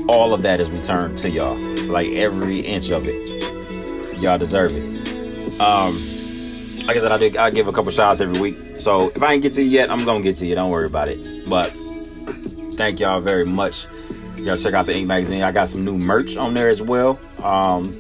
all 0.08 0.34
of 0.34 0.42
that 0.44 0.60
is 0.60 0.72
returned 0.72 1.18
to 1.20 1.30
y'all, 1.30 1.58
like 1.88 2.08
every 2.10 2.60
inch 2.62 2.92
of 2.92 3.04
it. 3.08 4.20
Y'all 4.20 4.38
deserve 4.38 4.72
it. 4.74 5.60
Um, 5.60 5.98
like 6.90 6.98
I 6.98 7.02
said, 7.02 7.12
I 7.12 7.18
did. 7.18 7.38
I 7.38 7.52
give 7.52 7.68
a 7.68 7.72
couple 7.72 7.92
shots 7.92 8.20
every 8.20 8.40
week. 8.40 8.76
So 8.78 9.10
if 9.10 9.22
I 9.22 9.34
ain't 9.34 9.44
get 9.44 9.54
to 9.54 9.62
you 9.62 9.70
yet, 9.70 9.92
I'm 9.92 10.06
gonna 10.06 10.22
get 10.22 10.38
to 10.38 10.48
you. 10.48 10.56
Don't 10.56 10.72
worry 10.72 10.88
about 10.88 11.08
it. 11.08 11.48
But 11.48 11.72
Thank 12.80 13.02
y'all 13.02 13.20
very 13.20 13.46
much. 13.46 13.88
Y'all 14.38 14.56
check 14.56 14.74
out 14.74 14.86
the 14.86 14.96
Ink 14.96 15.06
Magazine. 15.06 15.44
I 15.44 15.52
got 15.52 15.68
some 15.68 15.84
new 15.84 15.98
merch 15.98 16.38
on 16.38 16.54
there 16.54 16.70
as 16.70 16.82
well. 16.82 17.20
Um, 17.44 17.94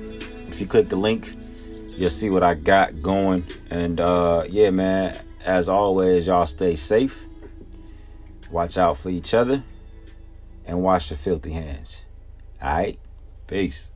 if 0.47 0.61
you 0.61 0.67
click 0.67 0.87
the 0.87 0.95
link, 0.95 1.35
you'll 1.97 2.09
see 2.09 2.29
what 2.29 2.45
I 2.45 2.53
got 2.53 3.01
going. 3.01 3.45
And 3.69 3.99
uh, 3.99 4.45
yeah, 4.47 4.69
man, 4.71 5.19
as 5.43 5.67
always, 5.67 6.27
y'all 6.27 6.45
stay 6.45 6.75
safe. 6.75 7.25
Watch 8.49 8.77
out 8.77 8.95
for 8.95 9.09
each 9.09 9.33
other 9.33 9.65
and 10.65 10.81
wash 10.81 11.11
your 11.11 11.17
filthy 11.17 11.51
hands. 11.51 12.05
All 12.61 12.71
right? 12.71 12.97
Peace. 13.47 13.91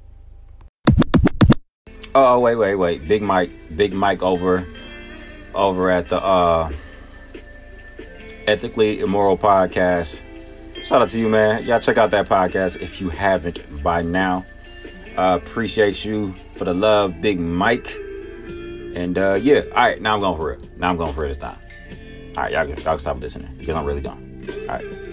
Oh, 2.16 2.40
wait, 2.40 2.56
wait, 2.56 2.76
wait. 2.76 3.08
Big 3.08 3.22
Mike, 3.22 3.52
Big 3.76 3.94
Mike 3.94 4.22
over 4.22 4.68
over 5.56 5.90
at 5.90 6.10
the 6.10 6.24
uh 6.24 6.72
Ethically 8.48 9.00
Immoral 9.00 9.38
Podcast. 9.38 10.22
Shout 10.84 11.02
out 11.02 11.08
to 11.10 11.20
you, 11.20 11.30
man. 11.30 11.64
Y'all 11.64 11.80
check 11.80 11.98
out 11.98 12.12
that 12.12 12.28
podcast 12.28 12.82
if 12.82 13.00
you 13.00 13.10
haven't 13.10 13.82
by 13.82 14.02
now. 14.02 14.46
Uh, 15.18 15.40
appreciate 15.42 16.04
you 16.04 16.36
for 16.56 16.66
the 16.66 16.74
love, 16.74 17.22
Big 17.22 17.40
Mike. 17.40 17.96
And 17.96 19.18
uh, 19.18 19.40
yeah, 19.42 19.62
all 19.72 19.84
right, 19.84 20.02
now 20.02 20.16
I'm 20.16 20.20
going 20.20 20.36
for 20.36 20.52
it. 20.52 20.78
Now 20.78 20.90
I'm 20.90 20.98
going 20.98 21.14
for 21.14 21.26
it 21.26 21.30
this 21.30 21.38
time. 21.38 21.58
All 22.36 22.44
right, 22.44 22.52
y'all, 22.52 22.68
y'all 22.68 22.76
can 22.76 23.00
stop 23.00 23.20
listening 23.20 23.56
because 23.58 23.76
I'm 23.76 23.86
really 23.86 24.02
gone. 24.02 24.46
All 24.62 24.76
right. 24.76 25.13